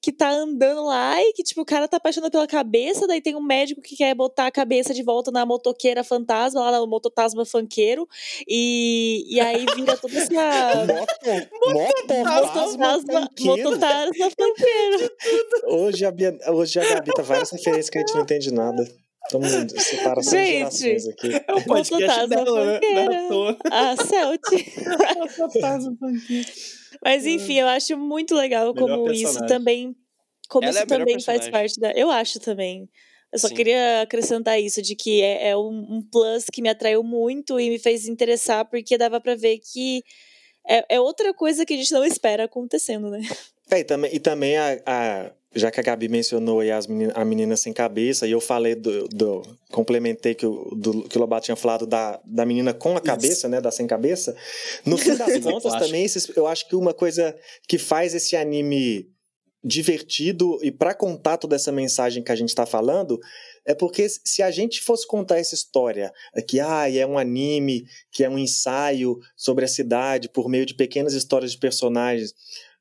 [0.02, 3.34] que tá andando lá e que, tipo, o cara tá apaixonado pela cabeça, daí tem
[3.34, 7.46] um médico que quer botar a cabeça de volta na motoqueira fantasma, lá no mototasma
[7.46, 8.06] fanqueiro,
[8.46, 10.30] e, e aí vira toda essa.
[11.64, 13.00] Mototasma
[13.40, 15.10] mototasma fanqueiro.
[15.66, 18.86] Hoje a, Bia, hoje a Gabi tá várias referências que a gente não entende nada.
[19.24, 19.50] Estamos
[19.82, 20.76] separação de Gente.
[20.78, 21.28] gerações aqui.
[21.46, 22.80] É o podcast dela, né?
[22.82, 23.56] é.
[23.70, 24.40] A Celt.
[25.38, 26.48] Mototasma funkeira.
[27.04, 29.48] Mas enfim, eu acho muito legal Melhor como isso personagem.
[29.56, 29.96] também.
[30.48, 31.92] Como Ela é isso melhor também faz parte da.
[31.92, 32.88] Eu acho também.
[33.32, 33.54] Eu só Sim.
[33.54, 37.70] queria acrescentar isso, de que é, é um, um plus que me atraiu muito e
[37.70, 40.02] me fez interessar, porque dava pra ver que
[40.68, 43.20] é, é outra coisa que a gente não espera acontecendo, né?
[43.70, 47.12] É, e também, e também a, a- já que a Gabi mencionou aí as menina,
[47.16, 49.08] a menina sem cabeça, e eu falei do.
[49.08, 53.00] do- complementei que o, do, que o Lobato tinha falado da, da menina com a
[53.00, 53.60] cabeça, né?
[53.60, 54.36] Da sem cabeça.
[54.84, 57.36] No fim das contas, também, esses- eu acho que uma coisa
[57.68, 59.08] que faz esse anime
[59.62, 63.20] divertido e para contar toda essa mensagem que a gente está falando
[63.66, 66.10] é porque se a gente fosse contar essa história
[66.48, 70.74] que ah, é um anime, que é um ensaio sobre a cidade por meio de
[70.74, 72.32] pequenas histórias de personagens,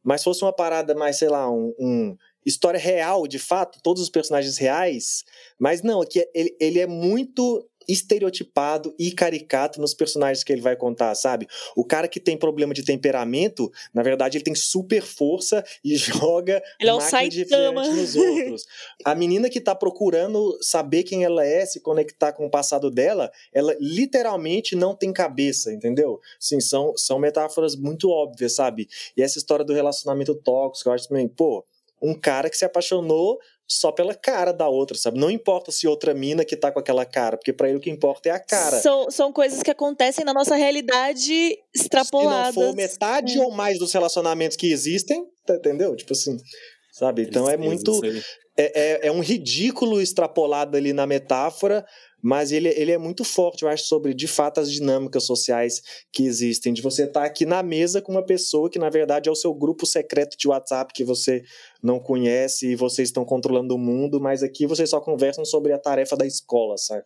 [0.01, 4.09] mas fosse uma parada mais, sei lá, um, um história real, de fato, todos os
[4.09, 5.23] personagens reais,
[5.59, 10.61] mas não, aqui é- ele, ele é muito estereotipado e caricato nos personagens que ele
[10.61, 11.47] vai contar, sabe?
[11.75, 15.95] O cara que tem problema de temperamento, na verdade, ele tem super força e
[16.29, 17.81] joga Ele é um máquina de Saitama.
[17.81, 18.65] refrigerante nos outros.
[19.03, 23.31] A menina que tá procurando saber quem ela é, se conectar com o passado dela,
[23.51, 26.19] ela literalmente não tem cabeça, entendeu?
[26.39, 28.87] Sim, são, são metáforas muito óbvias, sabe?
[29.15, 31.65] E essa história do relacionamento tóxico, eu acho também, pô,
[32.01, 33.37] um cara que se apaixonou
[33.71, 35.19] só pela cara da outra, sabe?
[35.19, 37.89] Não importa se outra mina que tá com aquela cara, porque pra ele o que
[37.91, 38.79] importa é a cara.
[38.81, 42.55] São, são coisas que acontecem na nossa realidade Se extrapoladas.
[42.55, 43.41] não for metade É.
[43.43, 45.95] ou mais dos relacionamentos que existem, tá, entendeu?
[45.95, 46.35] Tipo assim,
[46.91, 47.21] sabe?
[47.23, 48.01] Então é muito.
[48.57, 51.85] é, é, é um ridículo extrapolado ali na metáfora,
[52.21, 56.23] mas ele, ele é muito forte, eu acho, sobre de fato as dinâmicas sociais que
[56.23, 56.73] existem.
[56.73, 59.53] De você estar aqui na mesa com uma pessoa que, na verdade, é o seu
[59.53, 61.43] grupo secreto de WhatsApp que você
[61.81, 65.77] não conhece e vocês estão controlando o mundo, mas aqui vocês só conversam sobre a
[65.77, 67.05] tarefa da escola, saca?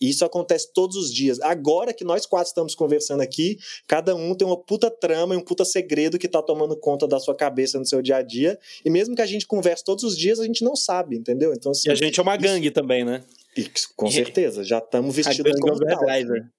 [0.00, 1.40] E isso acontece todos os dias.
[1.40, 5.40] Agora que nós quatro estamos conversando aqui, cada um tem uma puta trama e um
[5.40, 8.58] puta segredo que tá tomando conta da sua cabeça no seu dia a dia.
[8.84, 11.54] E mesmo que a gente converse todos os dias, a gente não sabe, entendeu?
[11.54, 13.22] Então, assim, E a gente é uma gangue também, né?
[13.56, 16.04] E, com E- certeza, já estamos vestidos como tal.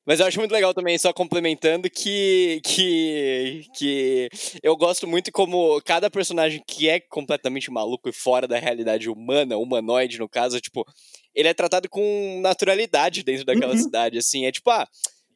[0.05, 4.29] Mas eu acho muito legal também, só complementando, que, que, que
[4.63, 9.57] eu gosto muito como cada personagem que é completamente maluco e fora da realidade humana,
[9.57, 10.85] humanoide no caso, tipo,
[11.33, 13.81] ele é tratado com naturalidade dentro daquela Uhum.
[13.81, 14.87] cidade, assim, é tipo, ah,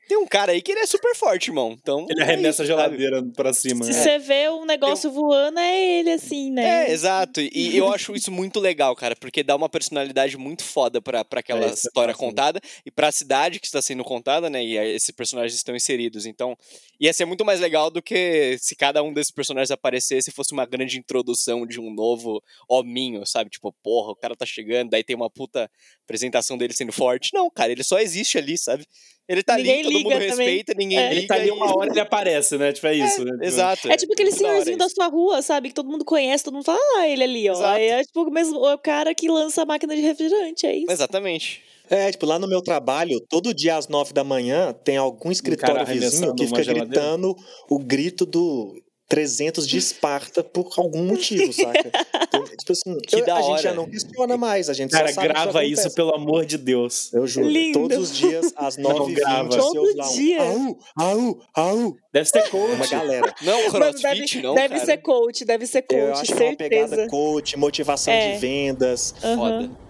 [0.09, 2.07] tem um cara aí que ele é super forte, irmão, então...
[2.09, 2.97] Ele é arremessa a isso, sabe?
[2.97, 3.83] geladeira pra cima.
[3.83, 4.01] Se né?
[4.01, 6.87] você vê um negócio voando, é ele, assim, né?
[6.87, 7.39] É, exato.
[7.39, 11.41] E eu acho isso muito legal, cara, porque dá uma personalidade muito foda pra, pra
[11.41, 12.17] aquela É, é história né?
[12.17, 14.63] contada e pra cidade que está sendo contada, né?
[14.63, 16.25] E esses personagens estão inseridos.
[16.25, 16.57] Então,
[16.99, 20.51] ia ser muito mais legal do que se cada um desses personagens aparecesse e fosse
[20.53, 23.49] uma grande introdução de um novo hominho, sabe?
[23.49, 25.69] Tipo, porra, o cara tá chegando, daí tem uma puta
[26.03, 27.31] apresentação dele sendo forte.
[27.33, 28.85] Não, cara, ele só existe ali, sabe?
[29.27, 30.27] Ele tá Ninguém ali, todo mundo também.
[30.27, 31.11] respeita, ninguém É.
[31.11, 31.27] Ele liga.
[31.27, 32.73] tá ali uma hora e ele aparece, né?
[32.73, 33.23] Tipo, é isso.
[33.23, 33.31] né?
[33.33, 33.91] Tipo, Exato.
[33.91, 35.69] É tipo aquele hora senhorzinho da sua rua, sabe?
[35.69, 37.53] Que todo mundo conhece, todo mundo fala, ah, ele ali, ó.
[37.53, 37.69] Exato.
[37.69, 40.91] Aí é tipo o mesmo o cara que lança a máquina de refrigerante, é isso.
[40.91, 41.61] Exatamente.
[41.89, 45.85] É, tipo, lá no meu trabalho, todo dia às nove da manhã, tem algum escritório
[45.85, 46.85] vizinho que fica geladeira?
[46.87, 47.35] gritando
[47.69, 48.73] o grito do
[49.07, 51.89] 300 de Esparta por algum motivo, saca?
[52.59, 53.61] tipo assim, Que eu- da a gente hora.
[53.63, 56.59] já não questiona mais, a gente Cara, só sabe que grava isso, pelo amor de
[56.59, 57.11] Deus.
[57.11, 57.47] Eu juro.
[57.49, 57.79] Lindo.
[57.79, 59.49] Todos os dias, às 9h20, grava.
[59.49, 60.41] Todo lá um dia.
[60.43, 61.95] Au, au, au.
[62.13, 62.71] Deve ser coach.
[62.71, 63.33] Uma galera.
[63.41, 64.01] Não, Mano, crossfit,
[64.35, 64.85] deve, não, deve cara.
[64.85, 67.09] ser coach, deve ser coach, Eu acho que é uma pegada certeza.
[67.09, 68.33] coach, motivação É.
[68.33, 69.15] de vendas.
[69.23, 69.35] Aham.
[69.37, 69.88] Foda.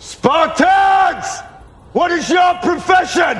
[0.00, 1.42] Spartans!
[1.92, 3.36] What is your profession?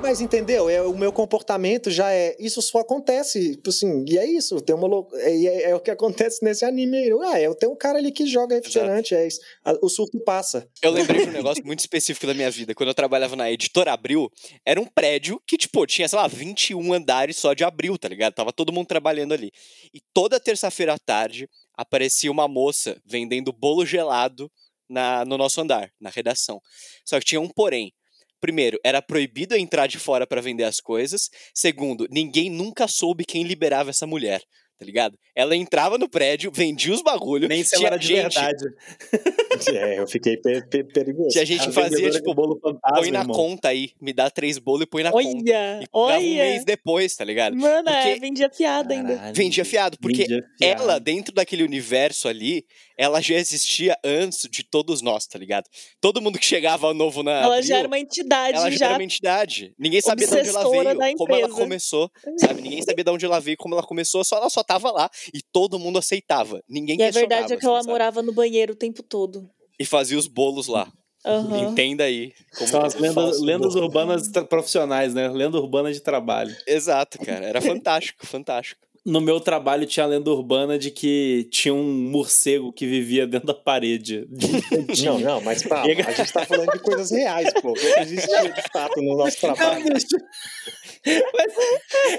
[0.00, 0.68] Mas entendeu?
[0.68, 2.36] É, o meu comportamento já é.
[2.38, 3.52] Isso só acontece.
[3.56, 4.60] Tipo assim, e é isso.
[4.60, 7.10] Tem uma lou- é, é, é o que acontece nesse anime aí.
[7.32, 9.14] Ah, eu tenho um cara ali que joga refrigerante.
[9.14, 9.40] É isso.
[9.64, 10.68] A- o surto passa.
[10.82, 12.74] Eu lembrei de um negócio muito específico da minha vida.
[12.74, 14.30] Quando eu trabalhava na editora Abril,
[14.66, 18.34] era um prédio que, tipo, tinha, sei lá, 21 andares só de Abril, tá ligado?
[18.34, 19.50] Tava todo mundo trabalhando ali.
[19.94, 24.50] E toda terça-feira à tarde aparecia uma moça vendendo bolo gelado
[24.88, 26.60] na, no nosso andar, na redação.
[27.04, 27.92] Só que tinha um porém.
[28.40, 31.30] Primeiro, era proibido entrar de fora pra vender as coisas.
[31.54, 34.42] Segundo, ninguém nunca soube quem liberava essa mulher,
[34.82, 35.18] tá ligado?
[35.34, 37.48] Ela entrava no prédio, vendia os bagulhos.
[37.48, 38.64] Nem se ela tinha era de gente, verdade.
[39.72, 41.28] É, eu fiquei pe- pe- perigoso.
[41.28, 43.36] Tinha gente que A fazia, tipo, bolo fantasma, põe na irmão.
[43.36, 45.24] conta aí, me dá três bolos e põe na conta.
[45.28, 45.38] Olha,
[45.82, 46.20] E pagava um olha.
[46.44, 47.54] mês depois, tá ligado?
[47.56, 49.14] Mano, é, Porque- vendia piada ainda.
[49.14, 49.34] Caralho.
[49.34, 50.82] Vendia fiado, porque Vendia fiado.
[50.82, 52.64] ela, dentro daquele universo ali,
[52.98, 55.64] ela já existia antes de todos nós, tá ligado?
[56.00, 57.32] Todo mundo que chegava novo na.
[57.32, 58.86] Ela Abril, já era uma entidade, ela já, já.
[58.86, 59.74] era uma entidade.
[59.78, 62.62] Ninguém sabia de onde ela veio, como ela começou, sabe?
[62.62, 65.40] Ninguém sabia de onde ela veio, como ela começou, só ela só tava lá e
[65.52, 66.62] todo mundo aceitava.
[66.68, 67.28] Ninguém E a questionava.
[67.34, 67.92] verdade é que ela sabe?
[67.92, 69.48] morava no banheiro o tempo todo.
[69.78, 70.90] E fazia os bolos lá.
[71.24, 71.70] Aham.
[71.70, 72.32] Entenda aí.
[72.58, 73.86] Como São as é lendas, lendas bolo.
[73.86, 75.28] urbanas profissionais, né?
[75.28, 76.54] Lenda urbana de trabalho.
[76.66, 77.46] Exato, cara.
[77.46, 78.80] Era fantástico, fantástico.
[79.04, 83.48] No meu trabalho tinha a lenda urbana de que tinha um morcego que vivia dentro
[83.48, 84.28] da parede.
[85.04, 86.08] Não, não, mas Chega.
[86.08, 87.72] a gente tá falando de coisas reais, pô.
[87.72, 89.84] Que existia de fato no nosso trabalho.
[89.92, 90.04] Mas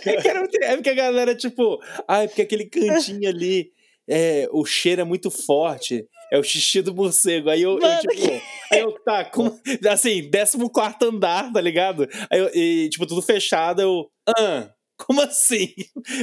[0.05, 3.71] é, que era muito- é porque a galera, tipo, ai, porque aquele cantinho ali,
[4.09, 6.05] é, o cheiro é muito forte.
[6.31, 7.49] É o xixi do morcego.
[7.49, 9.57] Aí eu, eu, Mano, tipo, aí eu, tá, como,
[9.89, 10.57] assim, 14
[11.05, 12.07] andar, tá ligado?
[12.29, 14.07] Aí eu, e, tipo, tudo fechado, eu,
[14.37, 14.67] ah,
[15.05, 15.73] como assim?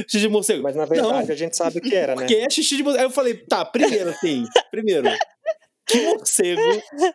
[0.07, 0.63] Xixi de morcego.
[0.63, 1.33] Mas na verdade Não.
[1.33, 2.21] a gente sabe o que era, né?
[2.21, 3.01] Porque é xixi de morcego.
[3.01, 5.09] Aí eu falei, tá, primeiro, assim, primeiro,
[5.87, 6.61] que morcego?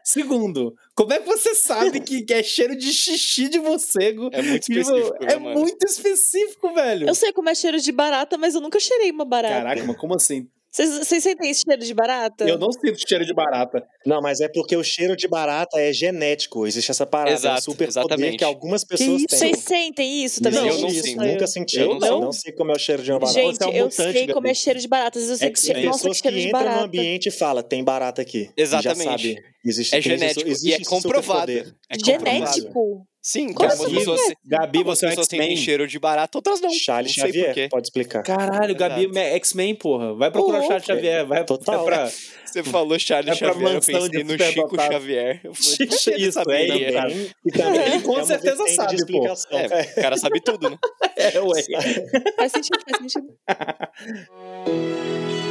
[0.05, 4.29] Segundo, como é que você sabe que, é cheiro de xixi de morcego?
[4.33, 5.61] É muito Tipo, específico, né, é mano?
[5.61, 7.09] muito específico, velho.
[7.09, 9.55] Eu sei como é cheiro de barata, mas eu nunca cheirei uma barata.
[9.55, 10.49] Caraca, mas como assim?
[10.77, 12.47] Vocês sentem esse cheiro de barata?
[12.47, 13.83] Eu não sinto cheiro de barata.
[14.05, 16.67] Não, mas é porque o cheiro de barata é genético.
[16.67, 18.37] Existe essa parada, é um Exato, super poder exatamente.
[18.37, 19.27] que algumas Que pessoas isso?
[19.29, 19.39] têm.
[19.39, 20.61] Vocês sentem isso também?
[20.61, 21.25] Não, eu não isso, sinto.
[21.25, 21.79] Nunca senti.
[21.81, 22.21] Eu não.
[22.21, 22.33] não.
[22.33, 23.41] sei como é o cheiro de uma barata.
[23.41, 25.19] Gente, é um eu mutante, sei como é cheiro de barata.
[25.19, 25.75] Às vezes eu sei que X-Men.
[25.77, 26.85] cheiro, nossa, que que cheiro de entram no barata.
[26.85, 28.51] ambiente e falam, tem barata aqui.
[28.57, 29.05] Exatamente.
[29.05, 29.37] Já sabe.
[29.65, 31.51] Existe, É genético existe e é comprovado.
[31.51, 32.05] É comprovado.
[32.05, 33.07] Genético?
[33.29, 33.83] Sim, Como assim?
[33.83, 35.65] algumas pessoas, Gabi, algumas você é pessoas sentem X-Men.
[35.65, 36.71] cheiro de barata, outras não.
[36.71, 38.23] Charles não Xavier, pode explicar.
[38.23, 39.19] Caralho, Gabi Exato.
[39.19, 40.15] é X-Men, porra.
[40.15, 40.63] Vai procurar.
[40.63, 41.27] Charles Xavier.
[41.27, 41.85] Vai, Total.
[41.85, 42.09] pra...
[42.45, 44.93] Você falou Charles É Xavier, eu pensei no Chico superdotado.
[44.93, 45.41] Xavier.
[45.43, 47.13] Falei, "Por que ele Isso, sabia?" é, Também- cara.
[47.45, 49.27] e também Ele com é uma certeza sabe, pô.
[49.27, 50.79] É, o cara sabe tudo, né?
[51.19, 51.63] É, ué.
[52.37, 53.27] Faz sentido, faz sentido.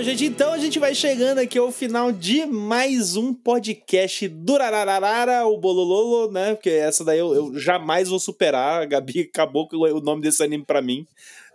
[0.00, 4.56] Bom, gente, então a gente vai chegando aqui ao final de mais um podcast do
[4.56, 6.54] Rararara, o Bolololo, né?
[6.54, 8.80] Porque essa daí eu, eu jamais vou superar.
[8.80, 11.06] A Gabi acabou com o nome desse anime pra mim.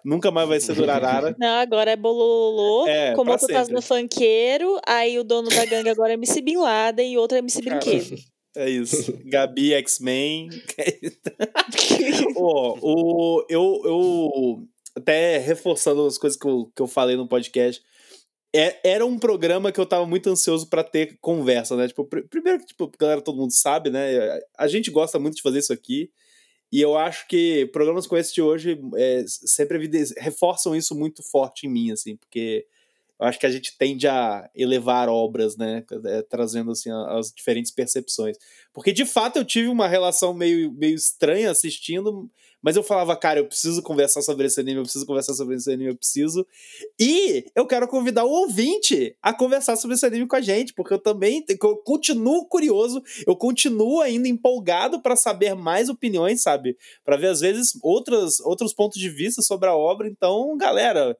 [0.03, 1.35] Nunca mais vai ser do Rarara.
[1.41, 3.73] Não, agora é bololô, É, como caso sempre.
[3.73, 7.39] no funkeiro, aí o dono da gangue agora é MC Bin Laden e outro é
[7.39, 8.15] MC Brinquedo.
[8.55, 9.13] É isso.
[9.25, 10.47] Gabi, X-Men.
[12.37, 14.63] Ó, o, eu, eu.
[14.95, 17.83] Até reforçando as coisas que eu, que eu falei no podcast.
[18.55, 21.87] É- era um programa que eu tava muito ansioso pra ter conversa, né?
[21.87, 24.39] Tipo, pr- primeiro que, tipo, galera, todo mundo sabe, né?
[24.57, 26.09] A gente gosta muito de fazer isso aqui.
[26.71, 29.79] E eu acho que programas como esse de hoje é, sempre
[30.17, 32.65] reforçam isso muito forte em mim, assim, porque
[33.19, 35.83] eu acho que a gente tende a elevar obras, né?
[36.05, 38.37] é, trazendo, assim, as diferentes percepções.
[38.73, 42.29] Porque, de fato, eu tive uma relação meio, meio estranha assistindo,
[42.65, 45.71] mas eu falava, cara, eu preciso conversar sobre esse anime, eu preciso conversar sobre esse
[45.71, 46.47] anime, eu preciso.
[46.99, 50.91] E eu quero convidar o ouvinte a conversar sobre esse anime com a gente, porque
[50.91, 56.75] eu também eu continuo curioso, eu continuo ainda empolgado para saber mais opiniões, sabe?
[57.03, 60.07] Para ver às vezes outras, outros pontos de vista sobre a obra.
[60.07, 61.15] Então, galera,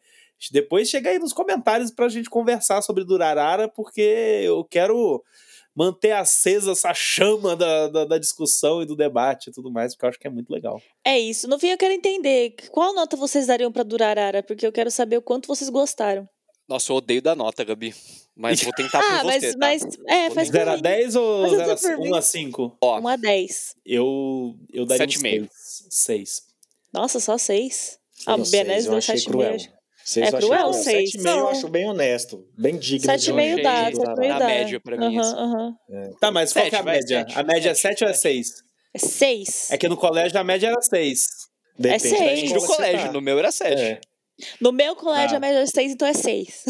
[0.52, 5.24] depois chega aí nos comentários pra gente conversar sobre Durarara, porque eu quero
[5.76, 10.05] manter acesa essa chama da, da, da discussão e do debate e tudo mais, porque
[10.05, 10.82] eu acho que é muito legal.
[11.03, 11.47] É isso.
[11.47, 15.17] No fim, eu quero entender qual nota vocês dariam pra Durarara, porque eu quero saber
[15.17, 16.28] o quanto vocês gostaram.
[16.67, 17.93] Nossa, eu odeio dar nota, Gabi.
[18.36, 19.57] Mas vou tentar por Ah, mas, você, tá?
[19.59, 20.82] mas é, faz por 0 a mim.
[20.82, 22.09] 10 ou Mas 0 essa a, por mim.
[22.09, 22.78] 1 a 5?
[22.82, 23.76] Ó, 1 a 10.
[23.86, 25.49] Eu, eu daria Sete um e meio.
[25.51, 26.41] 6.
[26.91, 27.99] Nossa, só 6.
[28.26, 29.69] Ah, o seis, Benés eu deu achei 7,5.
[30.08, 31.12] Seis É cruel, seis.
[31.12, 32.45] Sete meio eu acho bem honesto.
[32.56, 33.12] Bem digno.
[33.18, 34.45] de 7,5 achei dá, que 7,5 na dá.
[34.45, 35.36] média pra mim, Aham, assim.
[35.36, 35.76] aham.
[36.22, 37.20] Tá, mas qual Sete, que é a média?
[37.26, 37.39] sete.
[37.39, 38.43] A média é Sete, 7 ou é sete.
[38.45, 38.64] 6?
[38.93, 39.72] É 6.
[39.72, 41.26] É que no colégio a média era 6.
[41.78, 42.20] Depende da seis.
[42.22, 43.12] Depende do você colégio, tá.
[43.14, 43.82] no meu era 7.
[43.82, 43.99] É.
[44.60, 45.38] No meu colégio Ah.
[45.38, 46.66] a média é 6, então é 6.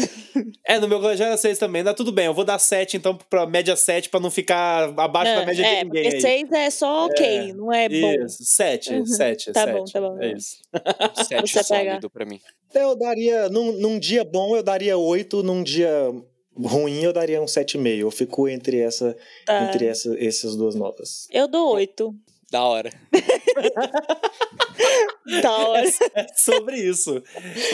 [0.64, 1.82] É, no meu colégio era 6 também.
[1.82, 2.26] Dá tudo bem.
[2.26, 5.78] Eu vou dar 7, então, pra média 7, pra não ficar abaixo da média é,
[5.78, 6.02] de ninguém.
[6.04, 6.20] porque aí.
[6.20, 8.24] 6 é só ok, não é bom.
[8.24, 9.06] Isso, 7, Uhum.
[9.06, 9.72] 7, Tá 7.
[9.78, 10.22] bom, tá bom.
[10.22, 10.58] É isso.
[11.28, 12.40] 7 Você sólido pra mim.
[12.74, 15.90] Eu daria, num, num dia bom eu daria 8, num dia
[16.56, 17.98] ruim eu daria um 7,5.
[18.00, 19.64] Eu fico entre, essa, Tá.
[19.64, 21.26] entre essa, essas duas notas.
[21.32, 22.14] Eu dou 8.
[22.50, 22.90] Da hora.
[25.42, 25.88] Da hora.
[26.14, 27.22] É sobre isso.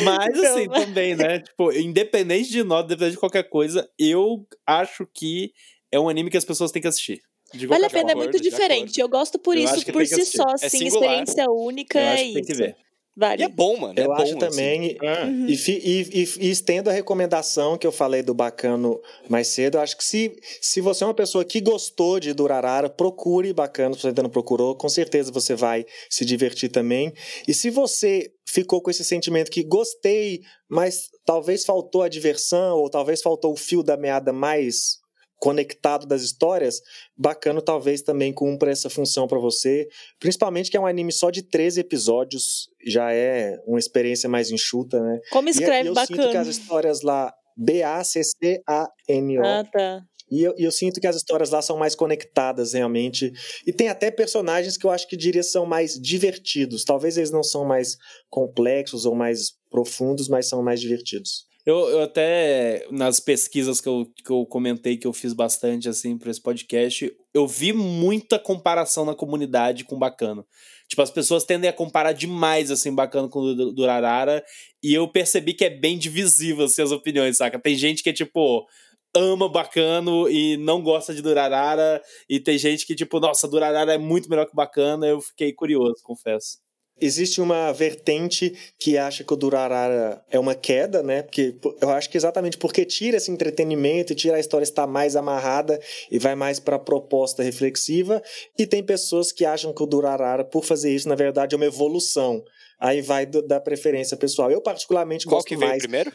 [0.05, 1.41] Mas, Não, assim, mas- também, né?
[1.41, 5.53] Tipo, independente de nota, independente de qualquer coisa, eu acho que
[5.91, 7.21] é um anime que as pessoas têm que assistir.
[7.53, 8.25] De Vale a pena, é forma.
[8.25, 8.99] muito de diferente.
[8.99, 11.21] Eu gosto por Eu isso, por si só, É assim, singular.
[11.21, 12.61] experiência única, Eu é acho que tem que isso.
[12.63, 12.77] ver.
[13.15, 13.43] Vale.
[13.43, 13.95] E é bom, mano.
[13.99, 14.39] é eu bom, acho assim.
[14.39, 15.25] também, É.
[15.25, 15.47] Uhum.
[15.47, 18.99] e, fi- e, e, e estendo a recomendação que eu falei do Bacano
[19.29, 22.89] mais cedo, eu acho que se, se você é uma pessoa que gostou de Durarara,
[22.89, 27.13] procure Bacano, se você ainda não procurou, com certeza você vai se divertir também.
[27.47, 32.89] E se você ficou com esse sentimento que gostei, mas talvez faltou a diversão, ou
[32.89, 35.02] talvez faltou o fio da meada mais
[35.43, 36.81] conectado das histórias,
[37.17, 39.89] Bacano talvez também cumpra essa função pra você,
[40.21, 45.01] principalmente que é um anime só de 13 episódios, já é uma experiência mais enxuta,
[45.01, 45.19] né?
[45.33, 46.41] Como escreve e eu sinto que bacana.
[46.41, 49.45] as histórias lá B-A-C-C-A-N-O.
[49.45, 50.05] Ah, tá.
[50.31, 53.33] E eu, e eu sinto que as histórias lá são mais conectadas realmente.
[53.67, 56.85] E tem até personagens que eu acho que diria são mais divertidos.
[56.85, 57.97] Talvez eles não são mais
[58.31, 61.51] complexos ou mais profundos, mas são mais divertidos.
[61.65, 66.19] Eu, eu até, nas pesquisas que eu, que eu comentei, que eu fiz bastante, assim,
[66.19, 70.45] pra esse podcast, eu vi muita comparação na comunidade com Bacano.
[70.89, 74.45] Tipo, as pessoas tendem a comparar demais, assim, Bacano com o Du- Durarara,
[74.83, 77.61] e eu percebi que é bem divisível, assim, as opiniões, saca?
[77.61, 78.67] Tem gente que, tipo,
[79.15, 83.99] ama Bacano e não gosta de Durarara, e tem gente que, tipo, nossa, Durarara é
[83.99, 86.62] muito melhor que Bacano, eu fiquei curioso, confesso.
[87.05, 91.23] Existe uma vertente que acha que o Durarara é uma queda, né?
[91.23, 95.17] Porque eu acho que exatamente porque tira esse entretenimento e tira a história estar mais
[95.17, 95.81] amarrada
[96.11, 98.23] e vai mais para a proposta reflexiva.
[98.59, 101.67] E tem pessoas que acham que o Durarara, por fazer isso, na verdade é uma
[101.67, 102.43] evolução.
[102.79, 104.51] Aí vai do- da preferência pessoal.
[104.51, 105.83] Eu particularmente Qual gosto que veio mais.
[105.83, 106.13] primeiro?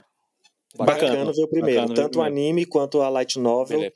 [0.76, 1.34] Bacana, Bacano.
[1.34, 3.80] veio primeiro, Bacano veio tanto o anime quanto a light novel.
[3.80, 3.96] Beleza.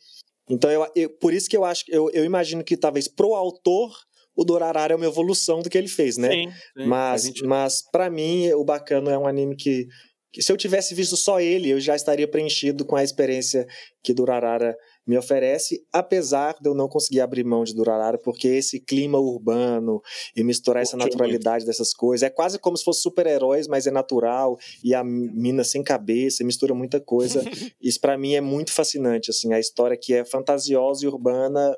[0.50, 3.94] Então, eu, eu- por isso que eu acho, eu, eu imagino que talvez pro autor
[4.36, 6.30] o Durarara é uma evolução do que ele fez, né?
[6.30, 7.50] Sim, sim, Mas, sentido.
[7.50, 9.88] mas para mim, o Bacano é um anime que,
[10.32, 13.68] que, se eu tivesse visto só ele, eu já estaria preenchido com a experiência
[14.04, 14.76] que Durarara
[15.06, 20.00] me oferece, apesar de eu não conseguir abrir mão de Durarara, porque esse clima urbano
[20.36, 24.58] e misturar essa naturalidade dessas coisas, é quase como se fosse super-heróis, mas é natural,
[24.84, 27.42] e a mina sem cabeça, mistura muita coisa.
[27.82, 31.76] Isso para mim é muito fascinante, assim, a história que é fantasiosa e urbana,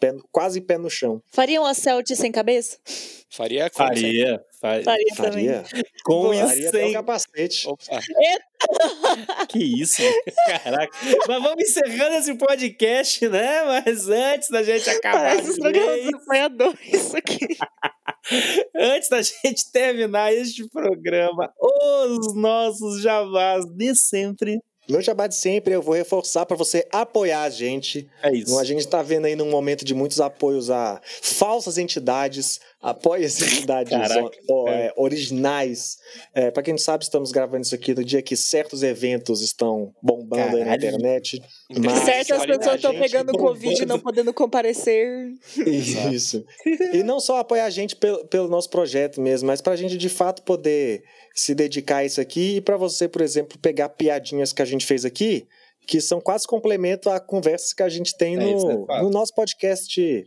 [0.00, 1.22] pé- quase pé no chão.
[1.30, 2.78] Faria um Acelt sem cabeça?
[3.28, 3.76] Faria sempre.
[3.76, 4.84] Faria, faria.
[4.84, 5.46] Faria, também.
[5.48, 5.64] Faria,
[6.04, 6.92] Com e faria sem.
[6.92, 7.68] capacete.
[7.68, 8.00] Opa.
[9.48, 10.02] Que isso,
[10.46, 10.96] caraca.
[11.28, 13.62] Mas vamos encerrando esse podcast, né?
[13.64, 15.36] Mas antes da gente acabar.
[15.36, 17.38] Parece do apoiador, isso aqui.
[18.74, 24.58] antes da gente terminar este programa, os nossos jabás de sempre.
[24.88, 28.08] Meu jabá de sempre, eu vou reforçar para você apoiar a gente.
[28.22, 28.58] É isso.
[28.58, 32.60] A gente está vendo aí num momento de muitos apoios a falsas entidades.
[32.90, 33.92] Apoie as entidades
[34.48, 34.86] ó, é.
[34.86, 35.96] é, originais.
[36.32, 39.92] É, para quem não sabe, estamos gravando isso aqui no dia que certos eventos estão
[40.00, 40.86] bombando aí na Caralho.
[40.86, 41.42] internet.
[41.82, 43.54] Mas Certas pessoas estão pegando bombando.
[43.54, 45.32] Covid e não podendo comparecer.
[45.66, 46.44] Isso.
[46.92, 49.96] E não só apoiar a gente pelo, pelo nosso projeto mesmo, mas para a gente
[49.96, 51.02] de fato poder
[51.34, 54.86] se dedicar a isso aqui e para você, por exemplo, pegar piadinhas que a gente
[54.86, 55.46] fez aqui,
[55.86, 59.02] que são quase complemento a conversas que a gente tem É, no, isso é fato.
[59.02, 60.24] no nosso podcast.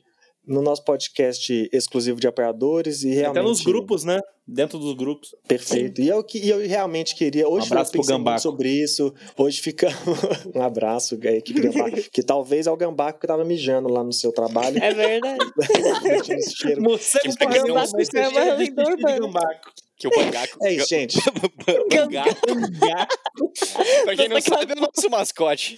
[0.49, 3.37] No nosso podcast exclusivo de apoiadores e realmente.
[3.39, 4.19] Até nos grupos, né?
[4.47, 5.35] Dentro dos grupos.
[5.47, 6.01] Perfeito.
[6.01, 7.47] E eu, que- e eu realmente queria.
[7.47, 8.41] Hoje Um abraço eu pro pensei muito Gambaco.
[8.41, 9.13] sobre isso.
[9.37, 9.95] Hoje ficamos.
[10.55, 11.97] um abraço, a equipe Gambaco.
[12.11, 14.77] que talvez é o Gambaco que tava mijando lá no seu trabalho.
[14.83, 15.37] É verdade.
[16.81, 19.61] Morcego Que pagando gambaco lenda de urbana.
[19.99, 20.57] Que o Bangaco.
[20.65, 21.17] É isso, gente.
[21.91, 22.39] Bangaco.
[22.49, 23.19] Gambaco.
[24.05, 25.77] Pra quem não sabe, é o nosso mascote.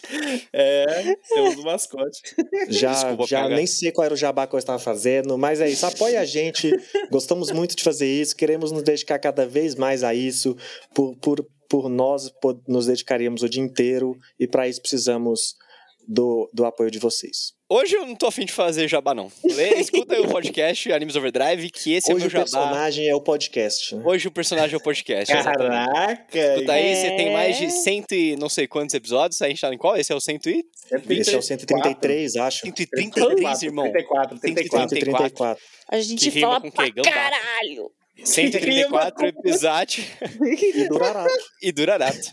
[0.54, 2.22] É, temos o mascote.
[2.70, 5.70] Já, Desculpa, já nem sei qual era o jabá que eu estava fazendo, mas é
[5.70, 5.86] isso.
[5.86, 6.72] Apoie a gente.
[7.10, 8.36] Gostamos muito de fazer isso.
[8.36, 10.56] Queremos nos dedicar cada vez mais a isso.
[10.94, 15.56] Por, por, por nós po- nos dedicaríamos o dia inteiro e para isso precisamos
[16.08, 17.54] do, do apoio de vocês.
[17.70, 19.32] Hoje eu não tô afim de fazer jabá, não.
[19.46, 22.62] Lê, escuta aí o podcast Animes Overdrive, que esse Hoje é o meu jabá.
[22.68, 23.96] personagem é o podcast.
[23.96, 24.04] né?
[24.06, 25.34] Hoje o personagem é o podcast.
[25.34, 25.70] exatamente.
[25.94, 26.38] Caraca!
[26.54, 27.66] Escuta aí, você tem mais É.
[27.66, 29.42] de cento e não sei quantos episódios.
[29.42, 29.96] A gente tá em qual?
[29.96, 30.66] Esse é o cento e...
[31.10, 32.66] Esse é o 133, acho.
[32.66, 33.90] 133, irmão.
[33.90, 34.90] 34, 34.
[34.90, 35.64] 134.
[35.90, 36.76] A gente Que fala com o quê?
[36.76, 37.10] pra Gambá.
[37.12, 37.92] caralho.
[38.24, 40.06] 134 episódios
[40.76, 41.26] E durará.
[41.62, 42.32] e durarato.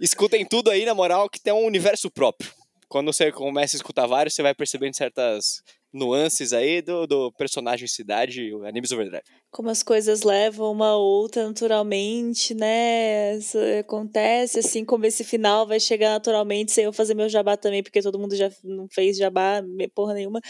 [0.00, 2.50] Escutem tudo aí, na moral, que tem um universo próprio.
[2.88, 5.62] Quando você começa a escutar vários, você vai percebendo certas
[5.92, 9.24] nuances aí do, do personagem cidade, o Animes Overdrive.
[9.50, 13.36] Como as coisas levam uma a outra naturalmente, né?
[13.36, 17.82] Isso acontece, assim como esse final vai chegar naturalmente sem eu fazer meu jabá também,
[17.82, 19.62] porque todo mundo já não fez jabá,
[19.94, 20.40] porra nenhuma.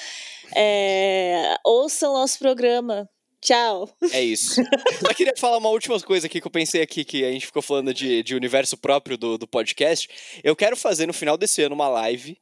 [0.55, 3.09] É, ouçam nosso programa.
[3.41, 3.89] Tchau.
[4.12, 4.55] É isso.
[5.01, 7.62] Só queria falar uma última coisa aqui que eu pensei aqui, que a gente ficou
[7.62, 10.09] falando de, de universo próprio do, do podcast.
[10.43, 12.37] Eu quero fazer no final desse ano uma live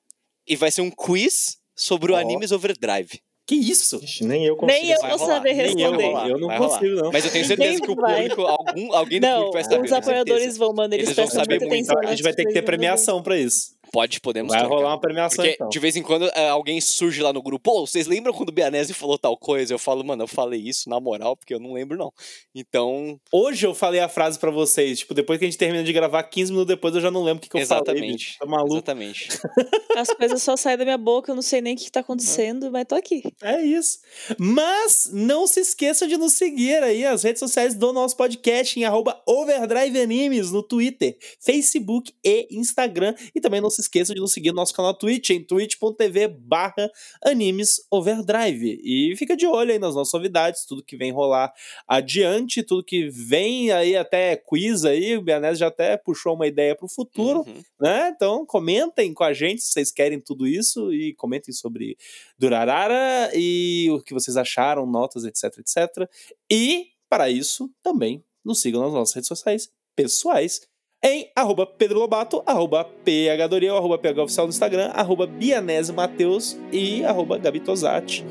[0.47, 2.17] e vai ser um quiz sobre o.
[2.17, 3.21] Animes Overdrive.
[3.47, 4.01] Que isso?
[4.03, 4.81] Ixi, nem eu consigo.
[4.81, 6.31] Nem eu vou saber nem eu responder.
[6.31, 6.79] Eu não vai rolar.
[6.79, 7.13] consigo, não.
[7.13, 8.23] Mas eu tenho certeza Nem que o vai.
[8.23, 9.85] público, algum, alguém do Não, público vai saber.
[9.85, 10.95] os apoiadores vão, mano.
[10.95, 11.75] Eles, Eles vão saber muito.
[11.75, 13.75] Então, a gente vai ter que ter premiação pra isso.
[13.95, 14.75] Pode, podemos Vai trocar.
[14.77, 15.69] rolar uma premiação, Porque então.
[15.69, 18.53] de vez em quando é, alguém surge lá no grupo, pô, vocês lembram quando o
[18.53, 19.73] Bianese falou tal coisa?
[19.73, 22.13] Eu falo, mano, eu falei isso na moral, porque eu não lembro, não.
[22.55, 25.93] Então, Hoje eu falei a frase pra vocês, tipo, depois que a gente termina de
[25.93, 27.83] gravar, 15 minutos depois eu já não lembro o que, que eu falei.
[27.85, 28.13] exatamente.
[28.27, 28.39] bicho.
[28.39, 28.75] Tá maluco?
[28.75, 29.29] Exatamente.
[29.97, 32.71] As coisas só saem da minha boca, eu não sei nem o que tá acontecendo,
[32.73, 33.23] mas tô aqui.
[33.43, 34.01] É isso.
[34.39, 38.85] Mas não se esqueçam de nos seguir aí as redes sociais do nosso podcast em
[38.85, 43.15] arroba Overdrive Animes no Twitter, Facebook e Instagram.
[43.35, 46.91] E também não se esqueçam de nos seguir no nosso canal Twitch em twitch.tv barra
[47.25, 48.81] Animes Overdrive.
[48.83, 51.53] E fica de olho aí nas nossas novidades, tudo que vem rolar
[51.87, 56.75] adiante, tudo que vem aí até quiz aí, o Bianese já até puxou uma ideia
[56.75, 57.63] pro futuro Uhum.
[57.81, 58.13] né?
[58.15, 61.97] Então comentem com a gente se vocês querem tudo isso e comentem sobre
[62.39, 66.09] Durarara e o que vocês acharam, notas, etc, etc.
[66.51, 70.61] E, para isso, também nos sigam nas nossas redes sociais pessoais
[71.05, 77.37] em arroba Pedro Lobato, arroba PHDoriel, arroba PHOficial no Instagram, arroba Bianese Mateus e arroba
[77.37, 78.25] Gabi Tosati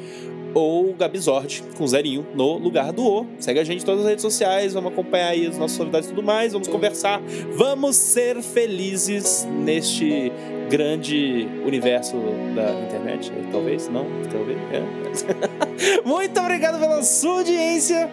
[0.56, 3.28] ou Gabizord, com zerinho no lugar do O.
[3.40, 6.12] Segue a gente em todas as redes sociais, vamos acompanhar aí as nossas novidades e
[6.14, 7.22] tudo mais, vamos conversar,
[7.56, 10.32] vamos ser felizes neste
[10.70, 12.16] grande universo
[12.56, 16.02] da internet, eh, talvez, não, talvez, é.
[16.06, 18.10] Muito obrigado pela sua audiência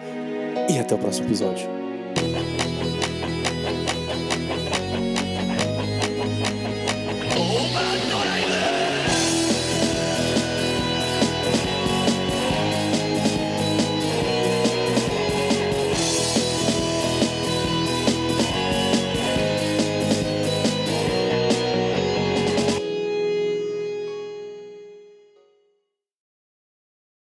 [0.69, 1.80] e até o próximo episódio.